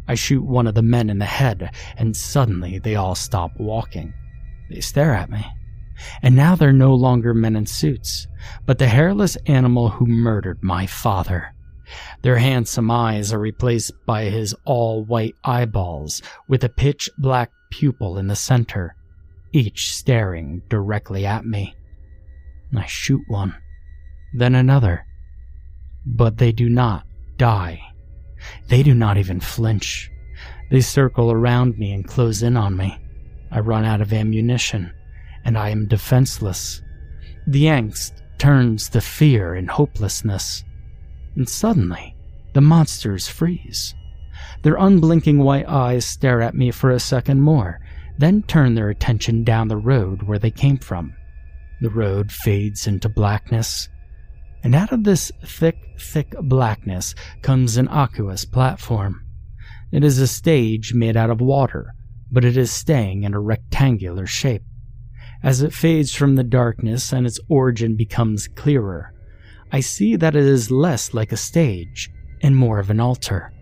I 0.08 0.14
shoot 0.14 0.44
one 0.44 0.66
of 0.66 0.74
the 0.74 0.82
men 0.82 1.10
in 1.10 1.18
the 1.18 1.24
head, 1.24 1.70
and 1.96 2.16
suddenly 2.16 2.78
they 2.78 2.94
all 2.94 3.14
stop 3.14 3.52
walking. 3.58 4.14
They 4.70 4.80
stare 4.80 5.14
at 5.14 5.30
me. 5.30 5.44
And 6.22 6.36
now 6.36 6.54
they're 6.54 6.72
no 6.72 6.94
longer 6.94 7.34
men 7.34 7.56
in 7.56 7.66
suits, 7.66 8.26
but 8.66 8.78
the 8.78 8.86
hairless 8.86 9.36
animal 9.46 9.88
who 9.88 10.06
murdered 10.06 10.62
my 10.62 10.86
father. 10.86 11.54
Their 12.22 12.38
handsome 12.38 12.90
eyes 12.90 13.32
are 13.32 13.38
replaced 13.38 13.92
by 14.06 14.24
his 14.24 14.54
all 14.64 15.04
white 15.04 15.36
eyeballs 15.44 16.20
with 16.48 16.64
a 16.64 16.68
pitch 16.68 17.08
black 17.18 17.50
pupil 17.70 18.18
in 18.18 18.26
the 18.26 18.36
center, 18.36 18.96
each 19.52 19.94
staring 19.94 20.62
directly 20.68 21.24
at 21.24 21.46
me. 21.46 21.74
I 22.76 22.86
shoot 22.86 23.22
one, 23.28 23.56
then 24.34 24.54
another, 24.54 25.06
but 26.04 26.38
they 26.38 26.52
do 26.52 26.68
not 26.68 27.06
die. 27.36 27.80
They 28.68 28.82
do 28.82 28.94
not 28.94 29.18
even 29.18 29.40
flinch. 29.40 30.10
They 30.70 30.80
circle 30.80 31.30
around 31.30 31.78
me 31.78 31.92
and 31.92 32.06
close 32.06 32.42
in 32.42 32.56
on 32.56 32.76
me. 32.76 32.98
I 33.50 33.60
run 33.60 33.84
out 33.84 34.00
of 34.00 34.12
ammunition, 34.12 34.92
and 35.44 35.56
I 35.56 35.70
am 35.70 35.86
defenseless. 35.86 36.82
The 37.46 37.64
angst 37.64 38.12
turns 38.38 38.88
to 38.90 39.00
fear 39.00 39.54
and 39.54 39.70
hopelessness. 39.70 40.64
And 41.36 41.48
suddenly, 41.48 42.14
the 42.54 42.60
monsters 42.60 43.28
freeze. 43.28 43.94
Their 44.62 44.76
unblinking 44.76 45.38
white 45.38 45.68
eyes 45.68 46.04
stare 46.04 46.42
at 46.42 46.54
me 46.54 46.70
for 46.70 46.90
a 46.90 47.00
second 47.00 47.40
more, 47.40 47.80
then 48.18 48.42
turn 48.42 48.74
their 48.74 48.90
attention 48.90 49.44
down 49.44 49.68
the 49.68 49.76
road 49.76 50.22
where 50.22 50.38
they 50.38 50.50
came 50.50 50.78
from. 50.78 51.14
The 51.80 51.90
road 51.90 52.32
fades 52.32 52.86
into 52.86 53.08
blackness, 53.08 53.88
and 54.66 54.74
out 54.74 54.90
of 54.90 55.04
this 55.04 55.30
thick, 55.44 55.78
thick 55.96 56.34
blackness 56.42 57.14
comes 57.40 57.76
an 57.76 57.86
aqueous 57.86 58.44
platform. 58.44 59.24
It 59.92 60.02
is 60.02 60.18
a 60.18 60.26
stage 60.26 60.92
made 60.92 61.16
out 61.16 61.30
of 61.30 61.40
water, 61.40 61.94
but 62.32 62.44
it 62.44 62.56
is 62.56 62.72
staying 62.72 63.22
in 63.22 63.32
a 63.32 63.38
rectangular 63.38 64.26
shape. 64.26 64.64
As 65.40 65.62
it 65.62 65.72
fades 65.72 66.16
from 66.16 66.34
the 66.34 66.42
darkness 66.42 67.12
and 67.12 67.28
its 67.28 67.38
origin 67.48 67.94
becomes 67.94 68.48
clearer, 68.48 69.14
I 69.70 69.78
see 69.78 70.16
that 70.16 70.34
it 70.34 70.42
is 70.44 70.68
less 70.72 71.14
like 71.14 71.30
a 71.30 71.36
stage 71.36 72.10
and 72.42 72.56
more 72.56 72.80
of 72.80 72.90
an 72.90 72.98
altar. 72.98 73.52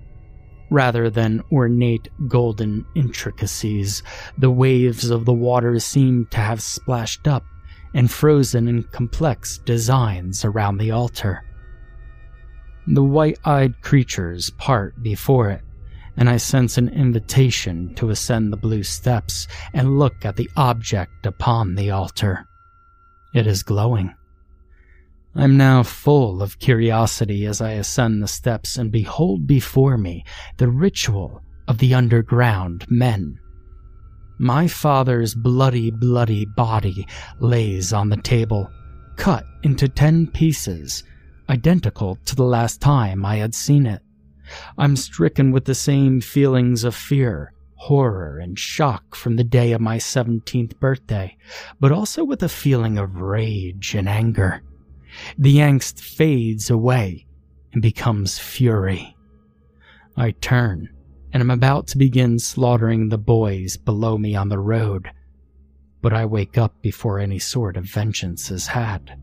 Rather 0.71 1.11
than 1.11 1.43
ornate 1.53 2.09
golden 2.29 2.87
intricacies, 2.97 4.03
the 4.39 4.51
waves 4.51 5.11
of 5.11 5.27
the 5.27 5.35
water 5.35 5.79
seem 5.81 6.27
to 6.31 6.39
have 6.39 6.63
splashed 6.63 7.29
up 7.29 7.45
and 7.95 8.11
frozen 8.11 8.69
in 8.69 8.83
complex 8.83 9.59
designs 9.59 10.45
around 10.45 10.79
the 10.79 10.91
altar. 10.91 11.45
The 12.87 13.03
white 13.03 13.39
eyed 13.45 13.81
creatures 13.81 14.51
part 14.51 15.03
before 15.03 15.49
it, 15.51 15.63
and 16.17 16.29
I 16.29 16.37
sense 16.37 16.77
an 16.77 16.89
invitation 16.91 17.95
to 17.95 18.11
ascend 18.11 18.53
the 18.53 18.59
blue 18.59 18.83
steps 18.83 19.47
and 19.73 19.99
look 19.99 20.25
at 20.25 20.37
the 20.37 20.51
object 20.57 21.25
upon 21.25 21.77
the 21.77 21.91
altar. 21.91 22.47
It 23.33 23.47
is 23.47 23.63
glowing. 23.63 24.15
I'm 25.35 25.57
now 25.57 25.83
full 25.83 26.43
of 26.43 26.61
curiosity 26.61 27.47
as 27.47 27.61
I 27.61 27.73
ascend 27.73 28.23
the 28.23 28.29
steps 28.29 28.77
and 28.77 28.93
behold 28.93 29.47
before 29.47 29.99
me 29.99 30.25
the 30.59 30.69
ritual 30.69 31.43
of 31.67 31.79
the 31.79 31.95
underground 31.95 32.85
men. 32.89 33.41
My 34.39 34.67
father's 34.67 35.35
bloody, 35.35 35.91
bloody 35.91 36.45
body 36.45 37.07
lays 37.39 37.93
on 37.93 38.09
the 38.09 38.17
table, 38.17 38.71
cut 39.17 39.45
into 39.63 39.89
ten 39.89 40.27
pieces, 40.27 41.05
identical 41.49 42.17
to 42.25 42.35
the 42.35 42.45
last 42.45 42.81
time 42.81 43.25
I 43.25 43.37
had 43.37 43.55
seen 43.55 43.87
it. 43.87 44.03
I'm 44.77 44.97
stricken 44.97 45.53
with 45.53 45.65
the 45.65 45.75
same 45.75 46.21
feelings 46.21 46.85
of 46.85 46.95
fear, 46.95 47.53
horror, 47.77 48.39
and 48.39 48.59
shock 48.59 49.15
from 49.15 49.37
the 49.37 49.45
day 49.45 49.73
of 49.73 49.81
my 49.81 49.99
17th 49.99 50.79
birthday, 50.81 51.37
but 51.81 51.93
also 51.93 52.25
with 52.25 52.43
a 52.43 52.49
feeling 52.49 52.99
of 52.99 53.17
rage 53.17 53.95
and 53.95 54.09
anger. 54.09 54.63
The 55.39 55.59
angst 55.59 56.01
fades 56.01 56.71
away 56.71 57.27
and 57.73 57.81
becomes 57.81 58.39
fury. 58.39 59.17
I 60.17 60.33
turn 60.33 60.94
and 61.35 61.41
am 61.41 61.51
about 61.51 61.89
to 61.89 61.99
begin 61.99 62.39
slaughtering 62.39 63.09
the 63.09 63.19
boys 63.19 63.77
below 63.77 64.17
me 64.17 64.37
on 64.37 64.49
the 64.49 64.59
road, 64.59 65.11
but 66.01 66.13
I 66.13 66.25
wake 66.25 66.57
up 66.57 66.81
before 66.81 67.19
any 67.19 67.41
sort 67.41 67.77
of 67.77 67.87
vengeance 67.87 68.53
is 68.53 68.69
had. 68.69 69.19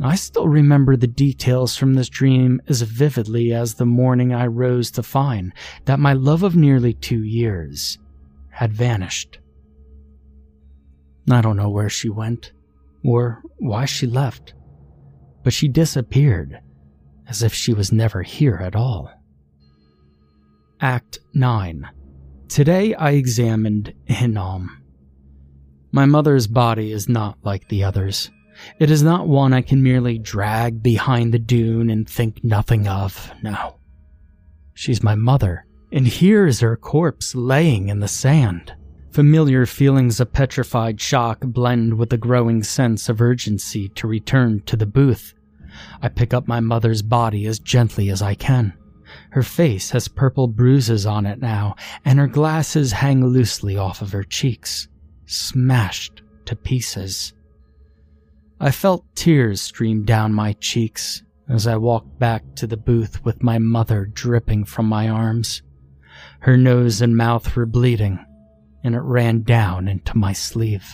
I 0.00 0.16
still 0.16 0.48
remember 0.48 0.96
the 0.96 1.06
details 1.06 1.76
from 1.76 1.94
this 1.94 2.08
dream 2.08 2.60
as 2.66 2.82
vividly 2.82 3.52
as 3.52 3.74
the 3.74 3.86
morning 3.86 4.34
I 4.34 4.48
rose 4.48 4.90
to 4.92 5.04
find 5.04 5.52
that 5.84 6.00
my 6.00 6.12
love 6.12 6.42
of 6.42 6.56
nearly 6.56 6.92
two 6.92 7.22
years 7.22 7.98
had 8.50 8.72
vanished. 8.72 9.38
I 11.30 11.40
don't 11.40 11.56
know 11.56 11.70
where 11.70 11.88
she 11.88 12.08
went 12.08 12.52
or 13.04 13.42
why 13.58 13.84
she 13.84 14.08
left, 14.08 14.54
but 15.44 15.52
she 15.52 15.68
disappeared 15.68 16.58
as 17.28 17.44
if 17.44 17.54
she 17.54 17.72
was 17.72 17.92
never 17.92 18.22
here 18.22 18.56
at 18.56 18.74
all. 18.74 19.13
Act 20.80 21.20
9. 21.34 21.88
Today 22.48 22.94
I 22.94 23.12
examined 23.12 23.94
Hinnom. 24.06 24.82
My 25.92 26.04
mother's 26.04 26.48
body 26.48 26.90
is 26.90 27.08
not 27.08 27.38
like 27.44 27.68
the 27.68 27.84
others. 27.84 28.30
It 28.80 28.90
is 28.90 29.02
not 29.02 29.28
one 29.28 29.52
I 29.52 29.62
can 29.62 29.82
merely 29.82 30.18
drag 30.18 30.82
behind 30.82 31.32
the 31.32 31.38
dune 31.38 31.90
and 31.90 32.08
think 32.08 32.42
nothing 32.42 32.88
of, 32.88 33.32
no. 33.42 33.76
She's 34.74 35.02
my 35.02 35.14
mother, 35.14 35.64
and 35.92 36.06
here 36.06 36.46
is 36.46 36.60
her 36.60 36.76
corpse 36.76 37.34
laying 37.34 37.88
in 37.88 38.00
the 38.00 38.08
sand. 38.08 38.74
Familiar 39.12 39.66
feelings 39.66 40.18
of 40.18 40.32
petrified 40.32 41.00
shock 41.00 41.38
blend 41.40 41.94
with 41.94 42.12
a 42.12 42.18
growing 42.18 42.64
sense 42.64 43.08
of 43.08 43.20
urgency 43.20 43.88
to 43.90 44.08
return 44.08 44.60
to 44.66 44.76
the 44.76 44.86
booth. 44.86 45.34
I 46.02 46.08
pick 46.08 46.34
up 46.34 46.48
my 46.48 46.58
mother's 46.58 47.02
body 47.02 47.46
as 47.46 47.60
gently 47.60 48.10
as 48.10 48.20
I 48.20 48.34
can. 48.34 48.74
Her 49.30 49.42
face 49.42 49.90
has 49.90 50.08
purple 50.08 50.48
bruises 50.48 51.06
on 51.06 51.26
it 51.26 51.40
now, 51.40 51.76
and 52.04 52.18
her 52.18 52.26
glasses 52.26 52.92
hang 52.92 53.24
loosely 53.24 53.76
off 53.76 54.02
of 54.02 54.12
her 54.12 54.24
cheeks, 54.24 54.88
smashed 55.26 56.22
to 56.46 56.56
pieces. 56.56 57.32
I 58.60 58.70
felt 58.70 59.04
tears 59.14 59.60
stream 59.60 60.04
down 60.04 60.32
my 60.32 60.52
cheeks 60.54 61.22
as 61.48 61.66
I 61.66 61.76
walked 61.76 62.18
back 62.18 62.42
to 62.56 62.66
the 62.66 62.76
booth 62.76 63.24
with 63.24 63.42
my 63.42 63.58
mother 63.58 64.06
dripping 64.06 64.64
from 64.64 64.86
my 64.86 65.08
arms. 65.08 65.62
Her 66.40 66.56
nose 66.56 67.02
and 67.02 67.16
mouth 67.16 67.54
were 67.54 67.66
bleeding, 67.66 68.24
and 68.82 68.94
it 68.94 69.00
ran 69.00 69.42
down 69.42 69.88
into 69.88 70.16
my 70.16 70.32
sleeve. 70.32 70.86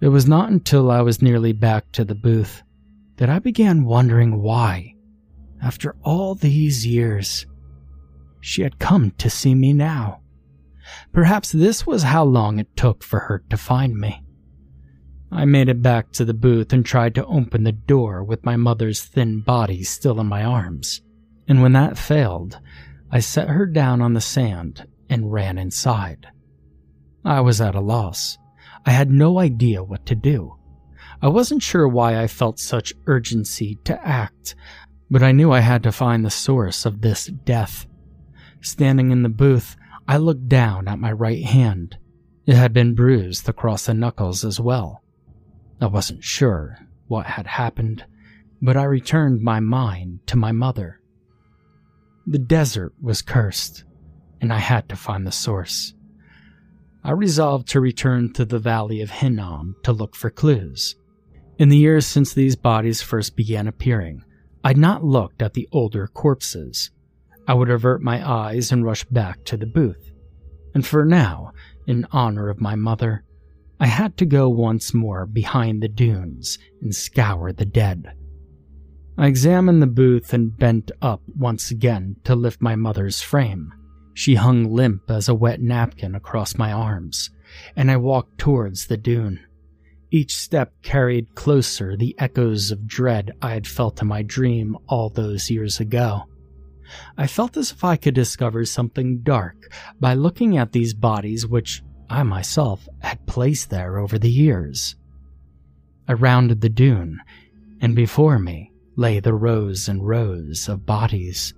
It 0.00 0.08
was 0.08 0.26
not 0.26 0.50
until 0.50 0.90
I 0.90 1.00
was 1.00 1.22
nearly 1.22 1.52
back 1.52 1.92
to 1.92 2.04
the 2.04 2.14
booth 2.14 2.62
that 3.16 3.28
I 3.28 3.38
began 3.38 3.84
wondering 3.84 4.42
why, 4.42 4.94
after 5.62 5.94
all 6.02 6.34
these 6.34 6.86
years, 6.86 7.46
she 8.40 8.62
had 8.62 8.78
come 8.78 9.12
to 9.12 9.30
see 9.30 9.54
me 9.54 9.72
now. 9.72 10.20
Perhaps 11.12 11.52
this 11.52 11.86
was 11.86 12.02
how 12.02 12.24
long 12.24 12.58
it 12.58 12.76
took 12.76 13.04
for 13.04 13.20
her 13.20 13.44
to 13.50 13.56
find 13.56 13.96
me. 13.96 14.22
I 15.30 15.44
made 15.44 15.68
it 15.68 15.80
back 15.80 16.12
to 16.12 16.24
the 16.24 16.34
booth 16.34 16.72
and 16.72 16.84
tried 16.84 17.14
to 17.14 17.24
open 17.26 17.62
the 17.62 17.72
door 17.72 18.22
with 18.22 18.44
my 18.44 18.56
mother's 18.56 19.02
thin 19.02 19.40
body 19.40 19.82
still 19.82 20.20
in 20.20 20.26
my 20.26 20.44
arms. 20.44 21.00
And 21.48 21.62
when 21.62 21.72
that 21.72 21.96
failed, 21.96 22.58
I 23.10 23.20
set 23.20 23.48
her 23.48 23.64
down 23.66 24.02
on 24.02 24.12
the 24.12 24.20
sand 24.20 24.86
and 25.08 25.32
ran 25.32 25.56
inside. 25.56 26.26
I 27.24 27.40
was 27.40 27.60
at 27.60 27.74
a 27.74 27.80
loss. 27.80 28.36
I 28.84 28.90
had 28.90 29.10
no 29.10 29.38
idea 29.38 29.82
what 29.82 30.04
to 30.06 30.14
do. 30.14 30.56
I 31.22 31.28
wasn't 31.28 31.62
sure 31.62 31.86
why 31.86 32.20
I 32.20 32.26
felt 32.26 32.58
such 32.58 32.94
urgency 33.06 33.78
to 33.84 34.06
act, 34.06 34.56
but 35.12 35.22
I 35.22 35.30
knew 35.30 35.52
I 35.52 35.60
had 35.60 35.82
to 35.82 35.92
find 35.92 36.24
the 36.24 36.30
source 36.30 36.86
of 36.86 37.02
this 37.02 37.26
death. 37.26 37.86
Standing 38.62 39.10
in 39.10 39.22
the 39.22 39.28
booth, 39.28 39.76
I 40.08 40.16
looked 40.16 40.48
down 40.48 40.88
at 40.88 40.98
my 40.98 41.12
right 41.12 41.44
hand. 41.44 41.98
It 42.46 42.54
had 42.54 42.72
been 42.72 42.94
bruised 42.94 43.46
across 43.46 43.84
the 43.84 43.92
knuckles 43.92 44.42
as 44.42 44.58
well. 44.58 45.02
I 45.82 45.88
wasn't 45.88 46.24
sure 46.24 46.78
what 47.08 47.26
had 47.26 47.46
happened, 47.46 48.06
but 48.62 48.78
I 48.78 48.84
returned 48.84 49.42
my 49.42 49.60
mind 49.60 50.20
to 50.28 50.38
my 50.38 50.50
mother. 50.50 50.98
The 52.26 52.38
desert 52.38 52.94
was 52.98 53.20
cursed, 53.20 53.84
and 54.40 54.50
I 54.50 54.60
had 54.60 54.88
to 54.88 54.96
find 54.96 55.26
the 55.26 55.30
source. 55.30 55.92
I 57.04 57.10
resolved 57.10 57.68
to 57.68 57.80
return 57.80 58.32
to 58.32 58.46
the 58.46 58.58
valley 58.58 59.02
of 59.02 59.10
Hinnom 59.10 59.76
to 59.82 59.92
look 59.92 60.16
for 60.16 60.30
clues. 60.30 60.96
In 61.58 61.68
the 61.68 61.76
years 61.76 62.06
since 62.06 62.32
these 62.32 62.56
bodies 62.56 63.02
first 63.02 63.36
began 63.36 63.68
appearing, 63.68 64.24
I'd 64.64 64.78
not 64.78 65.04
looked 65.04 65.42
at 65.42 65.54
the 65.54 65.68
older 65.72 66.06
corpses. 66.06 66.90
I 67.48 67.54
would 67.54 67.70
avert 67.70 68.02
my 68.02 68.26
eyes 68.28 68.70
and 68.70 68.84
rush 68.84 69.04
back 69.04 69.44
to 69.44 69.56
the 69.56 69.66
booth. 69.66 70.12
And 70.74 70.86
for 70.86 71.04
now, 71.04 71.52
in 71.86 72.06
honor 72.12 72.48
of 72.48 72.60
my 72.60 72.76
mother, 72.76 73.24
I 73.80 73.86
had 73.86 74.16
to 74.18 74.26
go 74.26 74.48
once 74.48 74.94
more 74.94 75.26
behind 75.26 75.82
the 75.82 75.88
dunes 75.88 76.58
and 76.80 76.94
scour 76.94 77.52
the 77.52 77.64
dead. 77.64 78.12
I 79.18 79.26
examined 79.26 79.82
the 79.82 79.88
booth 79.88 80.32
and 80.32 80.56
bent 80.56 80.92
up 81.02 81.20
once 81.36 81.70
again 81.70 82.16
to 82.24 82.36
lift 82.36 82.62
my 82.62 82.76
mother's 82.76 83.20
frame. 83.20 83.72
She 84.14 84.36
hung 84.36 84.72
limp 84.72 85.10
as 85.10 85.28
a 85.28 85.34
wet 85.34 85.60
napkin 85.60 86.14
across 86.14 86.56
my 86.56 86.70
arms, 86.70 87.30
and 87.74 87.90
I 87.90 87.96
walked 87.96 88.38
towards 88.38 88.86
the 88.86 88.96
dune. 88.96 89.40
Each 90.14 90.36
step 90.36 90.74
carried 90.82 91.34
closer 91.34 91.96
the 91.96 92.14
echoes 92.18 92.70
of 92.70 92.86
dread 92.86 93.32
I 93.40 93.54
had 93.54 93.66
felt 93.66 94.02
in 94.02 94.08
my 94.08 94.20
dream 94.20 94.76
all 94.86 95.08
those 95.08 95.50
years 95.50 95.80
ago. 95.80 96.24
I 97.16 97.26
felt 97.26 97.56
as 97.56 97.72
if 97.72 97.82
I 97.82 97.96
could 97.96 98.14
discover 98.14 98.66
something 98.66 99.22
dark 99.22 99.72
by 99.98 100.12
looking 100.12 100.58
at 100.58 100.72
these 100.72 100.92
bodies 100.92 101.46
which 101.46 101.82
I 102.10 102.24
myself 102.24 102.86
had 103.00 103.24
placed 103.26 103.70
there 103.70 103.96
over 103.96 104.18
the 104.18 104.30
years. 104.30 104.96
I 106.06 106.12
rounded 106.12 106.60
the 106.60 106.68
dune, 106.68 107.18
and 107.80 107.96
before 107.96 108.38
me 108.38 108.70
lay 108.96 109.18
the 109.18 109.32
rows 109.32 109.88
and 109.88 110.06
rows 110.06 110.68
of 110.68 110.84
bodies. 110.84 111.54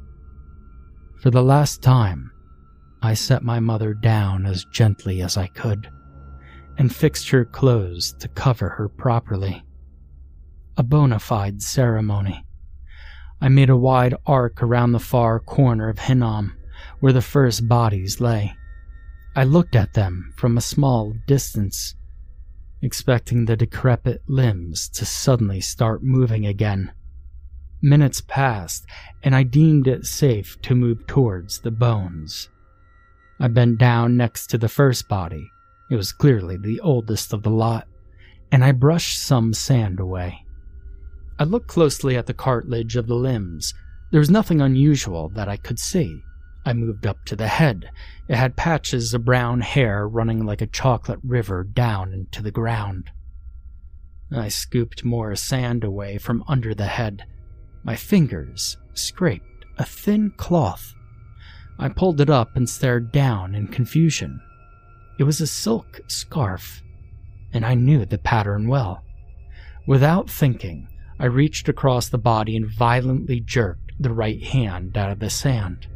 For 1.19 1.31
the 1.31 1.43
last 1.43 1.83
time, 1.83 2.31
I 3.03 3.15
set 3.15 3.43
my 3.43 3.59
mother 3.59 3.95
down 3.95 4.47
as 4.47 4.65
gently 4.67 5.23
as 5.23 5.37
I 5.37 5.49
could 5.49 5.91
and 6.79 6.95
fixed 6.95 7.31
her 7.31 7.45
clothes 7.45 8.13
to 8.21 8.29
cover 8.29 8.71
her 8.71 8.89
properly. 8.89 9.65
A 10.77 10.83
bona 10.83 11.19
fide 11.19 11.63
ceremony. 11.63 12.45
I 13.41 13.49
made 13.49 13.71
a 13.71 13.77
wide 13.77 14.15
arc 14.27 14.63
around 14.63 14.93
the 14.93 14.99
far 14.99 15.39
corner 15.39 15.89
of 15.89 15.99
Hinnom, 15.99 16.57
where 17.01 17.13
the 17.13 17.23
first 17.23 17.69
bodies 17.69 18.21
lay. 18.21 18.55
I 19.37 19.45
looked 19.45 19.77
at 19.77 19.95
them 19.95 20.33
from 20.37 20.57
a 20.57 20.63
small 20.63 21.15
distance, 21.27 21.95
expecting 22.83 23.45
the 23.45 23.57
decrepit 23.57 24.23
limbs 24.29 24.89
to 24.91 25.05
suddenly 25.05 25.61
start 25.61 26.03
moving 26.03 26.47
again. 26.47 26.93
Minutes 27.83 28.21
passed, 28.21 28.87
and 29.23 29.35
I 29.35 29.43
deemed 29.43 29.87
it 29.87 30.07
safe 30.07 30.61
to 30.63 30.75
move 30.75 31.07
towards 31.07 31.61
the 31.61 31.71
bones. 31.71 32.49
I 33.39 33.49
bent 33.49 33.79
down 33.79 34.17
next 34.17 34.47
to 34.49 34.59
the 34.59 34.69
first 34.69 35.09
body 35.09 35.51
it 35.91 35.97
was 35.97 36.13
clearly 36.13 36.57
the 36.57 36.81
oldest 36.81 37.33
of 37.33 37.43
the 37.43 37.51
lot, 37.51 37.87
and 38.51 38.65
I 38.65 38.73
brushed 38.73 39.21
some 39.21 39.53
sand 39.53 40.01
away. 40.01 40.45
I 41.39 41.45
looked 41.45 41.69
closely 41.69 42.17
at 42.17 42.27
the 42.27 42.35
cartilage 42.35 42.97
of 42.97 43.07
the 43.07 43.15
limbs. 43.15 43.75
There 44.11 44.21
was 44.21 44.31
nothing 44.31 44.61
unusual 44.61 45.29
that 45.31 45.49
I 45.49 45.57
could 45.57 45.79
see. 45.79 46.23
I 46.65 46.73
moved 46.73 47.07
up 47.07 47.25
to 47.27 47.37
the 47.37 47.49
head. 47.49 47.91
It 48.29 48.37
had 48.37 48.57
patches 48.57 49.13
of 49.13 49.25
brown 49.25 49.61
hair 49.61 50.09
running 50.09 50.47
like 50.47 50.63
a 50.63 50.67
chocolate 50.67 51.21
river 51.23 51.65
down 51.65 52.13
into 52.13 52.41
the 52.41 52.51
ground. 52.51 53.11
I 54.33 54.49
scooped 54.49 55.05
more 55.05 55.37
sand 55.37 55.85
away 55.85 56.19
from 56.19 56.45
under 56.49 56.75
the 56.75 56.87
head. 56.87 57.25
My 57.83 57.97
fingers 57.97 58.79
scraped 58.95 59.67
a 59.77 59.85
thin 59.85 60.31
cloth. 60.37 60.95
I 61.79 61.89
pulled 61.89 62.21
it 62.21 62.31
up 62.31 62.57
and 62.57 62.69
stared 62.69 63.13
down 63.13 63.55
in 63.55 63.67
confusion. 63.67 64.41
It 65.19 65.25
was 65.25 65.41
a 65.41 65.47
silk 65.47 66.01
scarf, 66.09 66.83
and 67.53 67.65
I 67.65 67.75
knew 67.75 68.05
the 68.05 68.19
pattern 68.19 68.69
well. 68.69 69.05
Without 69.87 70.29
thinking, 70.29 70.89
I 71.19 71.27
reached 71.27 71.69
across 71.69 72.09
the 72.09 72.19
body 72.19 72.57
and 72.57 72.67
violently 72.67 73.41
jerked 73.41 73.93
the 74.01 74.13
right 74.13 74.43
hand 74.43 74.97
out 74.97 75.11
of 75.11 75.21
the 75.21 75.31
sand. 75.31 75.87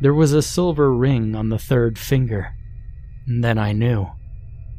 There 0.00 0.14
was 0.14 0.32
a 0.32 0.42
silver 0.42 0.94
ring 0.94 1.34
on 1.34 1.48
the 1.48 1.58
third 1.58 1.98
finger. 1.98 2.54
And 3.26 3.44
then 3.44 3.58
I 3.58 3.72
knew. 3.72 4.08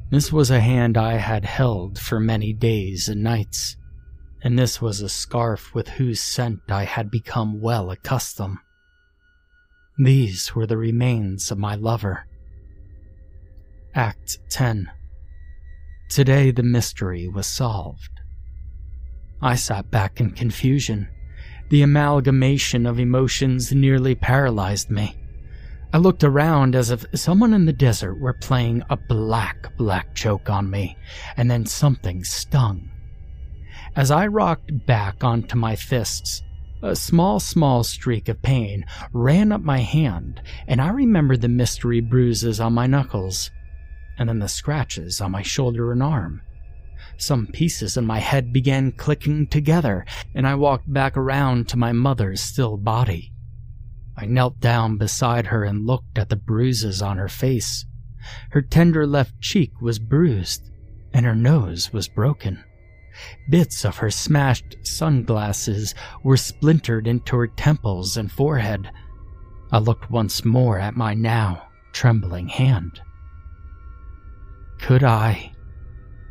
This 0.10 0.32
was 0.32 0.50
a 0.50 0.60
hand 0.60 0.98
I 0.98 1.18
had 1.18 1.46
held 1.46 2.00
for 2.00 2.20
many 2.20 2.52
days 2.52 3.08
and 3.08 3.22
nights, 3.22 3.78
and 4.42 4.58
this 4.58 4.82
was 4.82 5.02
a 5.02 5.10
scarf 5.10 5.76
with 5.76 5.88
whose 5.88 6.20
scent 6.20 6.62
I 6.70 6.86
had 6.86 7.12
become 7.12 7.62
well 7.62 7.92
accustomed. 7.92 8.58
These 10.00 10.56
were 10.56 10.66
the 10.66 10.78
remains 10.78 11.52
of 11.52 11.60
my 11.60 11.76
lover. 11.76 12.26
Act 13.96 14.38
10 14.50 14.88
Today 16.10 16.52
the 16.52 16.62
mystery 16.62 17.28
was 17.28 17.48
solved. 17.48 18.22
I 19.42 19.56
sat 19.56 19.90
back 19.90 20.20
in 20.20 20.30
confusion. 20.30 21.10
The 21.70 21.82
amalgamation 21.82 22.86
of 22.86 23.00
emotions 23.00 23.72
nearly 23.74 24.14
paralyzed 24.14 24.92
me. 24.92 25.16
I 25.92 25.98
looked 25.98 26.24
around 26.24 26.76
as 26.76 26.92
if 26.92 27.04
someone 27.16 27.52
in 27.52 27.66
the 27.66 27.74
desert 27.74 28.20
were 28.20 28.34
playing 28.34 28.84
a 28.92 28.98
black, 28.98 29.76
black 29.76 30.14
joke 30.14 30.52
on 30.52 30.70
me, 30.70 30.96
and 31.36 31.50
then 31.50 31.66
something 31.66 32.24
stung. 32.24 32.92
As 33.96 34.12
I 34.12 34.28
rocked 34.28 34.86
back 34.86 35.24
onto 35.24 35.58
my 35.58 35.76
fists, 35.76 36.44
a 36.84 36.96
small, 36.96 37.40
small 37.40 37.84
streak 37.84 38.30
of 38.30 38.42
pain 38.44 38.86
ran 39.14 39.52
up 39.52 39.62
my 39.62 39.80
hand, 39.80 40.42
and 40.68 40.80
I 40.80 40.90
remembered 40.90 41.42
the 41.42 41.50
mystery 41.50 42.02
bruises 42.02 42.60
on 42.60 42.74
my 42.74 42.86
knuckles 42.86 43.50
and 44.20 44.28
then 44.28 44.40
the 44.40 44.50
scratches 44.50 45.22
on 45.22 45.32
my 45.32 45.42
shoulder 45.42 45.92
and 45.94 46.04
arm. 46.04 46.42
Some 47.18 47.48
pieces 47.48 47.96
in 47.96 48.06
my 48.06 48.20
head 48.20 48.52
began 48.52 48.92
clicking 48.92 49.48
together, 49.48 50.06
and 50.36 50.46
I 50.46 50.56
walked 50.56 50.92
back 50.92 51.16
around 51.16 51.70
to 51.70 51.78
my 51.78 51.94
mother's 51.94 52.42
still 52.42 52.76
body. 52.78 53.32
I 54.18 54.26
knelt 54.26 54.60
down 54.60 54.98
beside 54.98 55.48
her 55.48 55.64
and 55.64 55.88
looked 55.88 56.18
at 56.18 56.28
the 56.28 56.36
bruises 56.36 57.02
on 57.02 57.18
her 57.18 57.30
face. 57.30 57.86
Her 58.52 58.62
tender 58.62 59.08
left 59.08 59.40
cheek 59.40 59.72
was 59.82 59.98
bruised, 59.98 60.70
and 61.14 61.26
her 61.26 61.36
nose 61.36 61.94
was 61.94 62.10
broken. 62.10 62.64
Bits 63.50 63.86
of 63.86 63.98
her 63.98 64.12
smashed 64.12 64.78
sunglasses 64.84 65.96
were 66.24 66.38
splintered 66.38 67.08
into 67.08 67.38
her 67.38 67.48
temples 67.48 68.18
and 68.18 68.30
forehead. 68.30 68.92
I 69.72 69.80
looked 69.80 70.12
once 70.12 70.44
more 70.44 70.78
at 70.80 70.98
my 70.98 71.14
now 71.14 71.70
trembling 71.94 72.50
hand. 72.50 73.02
Could 74.80 75.04
I 75.04 75.52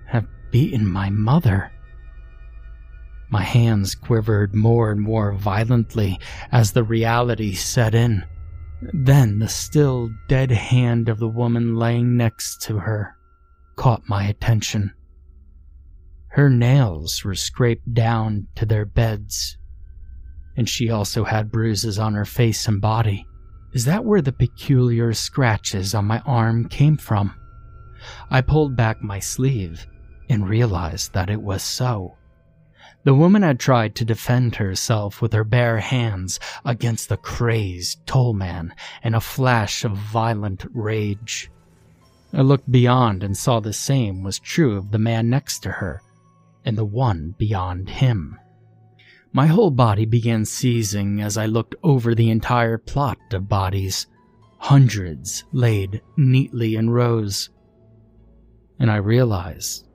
have 0.07 0.27
beaten 0.51 0.87
my 0.87 1.11
mother? 1.11 1.71
My 3.31 3.43
hands 3.43 3.95
quivered 3.95 4.55
more 4.55 4.91
and 4.91 5.01
more 5.01 5.33
violently 5.33 6.19
as 6.51 6.73
the 6.73 6.83
reality 6.83 7.55
set 7.55 7.95
in. 7.95 8.25
Then 8.81 9.39
the 9.39 9.49
still 9.49 10.11
dead 10.29 10.51
hand 10.51 11.09
of 11.09 11.19
the 11.19 11.29
woman 11.29 11.77
laying 11.77 12.17
next 12.17 12.63
to 12.63 12.79
her 12.79 13.17
caught 13.77 14.09
my 14.09 14.25
attention. 14.25 14.93
Her 16.29 16.49
nails 16.51 17.25
were 17.25 17.35
scraped 17.35 17.95
down 17.95 18.49
to 18.57 18.67
their 18.67 18.85
beds, 18.85 19.57
and 20.57 20.69
she 20.69 20.91
also 20.91 21.25
had 21.25 21.53
bruises 21.53 21.99
on 21.99 22.15
her 22.15 22.25
face 22.25 22.67
and 22.67 22.81
body. 22.81 23.27
Is 23.73 23.85
that 23.85 24.05
where 24.05 24.23
the 24.23 24.33
peculiar 24.33 25.13
scratches 25.13 25.95
on 25.95 26.07
my 26.07 26.21
arm 26.21 26.69
came 26.69 26.97
from? 26.97 27.35
I 28.31 28.41
pulled 28.41 28.77
back 28.77 29.03
my 29.03 29.19
sleeve 29.19 29.87
and 30.29 30.49
realized 30.49 31.15
that 31.15 31.31
it 31.31 31.43
was 31.43 31.63
so. 31.63 32.15
The 33.05 33.15
woman 33.15 33.43
had 33.43 33.61
tried 33.61 33.95
to 33.97 34.05
defend 34.05 34.57
herself 34.57 35.23
with 35.23 35.33
her 35.33 35.45
bare 35.45 35.79
hands 35.79 36.39
against 36.65 37.09
the 37.09 37.17
crazed 37.17 38.05
tollman 38.07 38.73
in 39.03 39.15
a 39.15 39.21
flash 39.21 39.85
of 39.85 39.93
violent 39.93 40.65
rage. 40.75 41.51
I 42.33 42.43
looked 42.43 42.71
beyond 42.71 43.23
and 43.23 43.37
saw 43.37 43.61
the 43.61 43.73
same 43.73 44.23
was 44.23 44.39
true 44.39 44.77
of 44.77 44.91
the 44.91 44.99
man 44.99 45.31
next 45.31 45.61
to 45.61 45.71
her 45.71 46.03
and 46.65 46.77
the 46.77 46.85
one 46.85 47.35
beyond 47.39 47.89
him. 47.89 48.39
My 49.33 49.47
whole 49.47 49.71
body 49.71 50.05
began 50.05 50.45
seizing 50.45 51.21
as 51.21 51.37
I 51.39 51.47
looked 51.47 51.75
over 51.83 52.15
the 52.15 52.31
entire 52.31 52.79
plot 52.79 53.19
of 53.33 53.49
bodies, 53.49 54.07
hundreds 54.59 55.45
laid 55.53 56.03
neatly 56.17 56.75
in 56.77 56.91
rows. 56.91 57.51
And 58.79 58.91
I 58.91 58.97
realized 58.97 59.87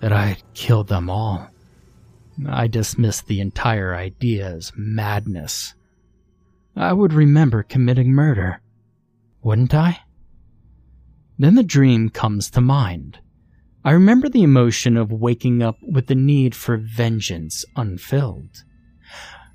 that 0.00 0.12
I 0.12 0.26
had 0.26 0.54
killed 0.54 0.88
them 0.88 1.10
all. 1.10 1.48
I 2.48 2.66
dismissed 2.66 3.26
the 3.26 3.40
entire 3.40 3.94
idea 3.94 4.46
as 4.46 4.72
madness. 4.76 5.74
I 6.74 6.92
would 6.92 7.12
remember 7.12 7.62
committing 7.62 8.12
murder, 8.12 8.62
wouldn't 9.42 9.74
I? 9.74 10.00
Then 11.38 11.54
the 11.54 11.62
dream 11.62 12.08
comes 12.08 12.50
to 12.50 12.60
mind. 12.60 13.18
I 13.84 13.92
remember 13.92 14.28
the 14.28 14.42
emotion 14.42 14.96
of 14.96 15.10
waking 15.10 15.62
up 15.62 15.78
with 15.82 16.06
the 16.06 16.14
need 16.14 16.54
for 16.54 16.76
vengeance 16.76 17.64
unfilled. 17.76 18.64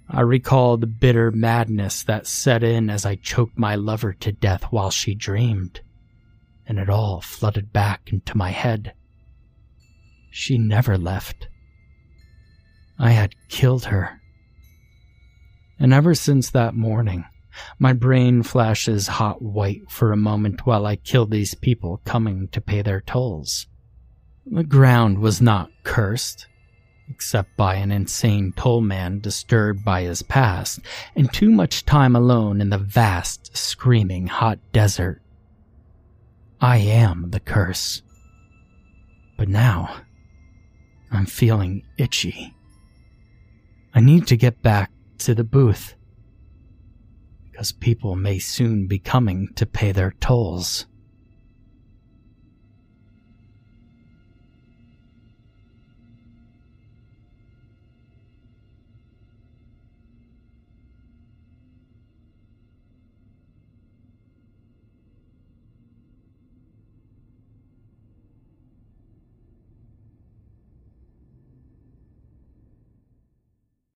I 0.10 0.22
recall 0.22 0.78
the 0.78 0.88
bitter 0.88 1.32
madness 1.32 2.04
that 2.04 2.28
set 2.28 2.64
in 2.64 2.90
as 2.90 3.06
I 3.06 3.16
choked 3.16 3.58
my 3.58 3.76
lover 3.76 4.14
to 4.14 4.32
death 4.32 4.66
while 4.72 4.92
she 4.92 5.16
dreamed, 5.16 5.82
and 6.68 6.80
it 6.80 6.90
all 6.90 7.22
flooded 7.22 7.72
back 7.72 8.12
into 8.12 8.38
my 8.38 8.52
head. 8.52 8.94
She 10.32 10.58
never 10.58 10.98
left. 10.98 11.48
I 13.00 13.12
had 13.12 13.36
killed 13.50 13.86
her. 13.86 14.22
And 15.80 15.94
ever 15.94 16.16
since 16.16 16.50
that 16.52 16.74
morning, 16.74 17.26
my 17.80 17.94
brain 17.94 18.44
flashes 18.44 19.08
hot 19.08 19.42
white 19.42 19.90
for 19.90 20.12
a 20.12 20.18
moment 20.18 20.66
while 20.66 20.86
I 20.86 20.96
kill 20.96 21.26
these 21.26 21.56
people 21.56 22.02
coming 22.06 22.48
to 22.50 22.62
pay 22.62 22.82
their 22.82 23.02
tolls. 23.02 23.68
The 24.46 24.64
ground 24.64 25.20
was 25.20 25.42
not 25.42 25.72
cursed, 25.84 26.48
except 27.10 27.56
by 27.58 27.76
an 27.76 27.92
insane 27.92 28.54
tollman 28.56 29.22
disturbed 29.22 29.84
by 29.84 30.02
his 30.04 30.22
past 30.22 30.80
and 31.16 31.32
too 31.32 31.52
much 31.52 31.86
time 31.86 32.16
alone 32.16 32.62
in 32.62 32.70
the 32.70 32.78
vast, 32.78 33.56
screaming 33.56 34.28
hot 34.28 34.60
desert. 34.72 35.22
I 36.66 36.78
am 36.78 37.30
the 37.30 37.40
curse. 37.40 38.02
But 39.38 39.50
now, 39.50 39.98
I'm 41.12 41.28
feeling 41.28 41.84
itchy. 42.00 42.56
I 43.94 44.00
need 44.00 44.26
to 44.26 44.36
get 44.36 44.64
back 44.64 44.92
to 45.20 45.36
the 45.36 45.44
booth. 45.44 45.94
Because 47.52 47.72
people 47.72 48.16
may 48.16 48.40
soon 48.40 48.88
be 48.88 48.98
coming 48.98 49.50
to 49.54 49.68
pay 49.68 49.92
their 49.92 50.16
tolls. 50.20 50.88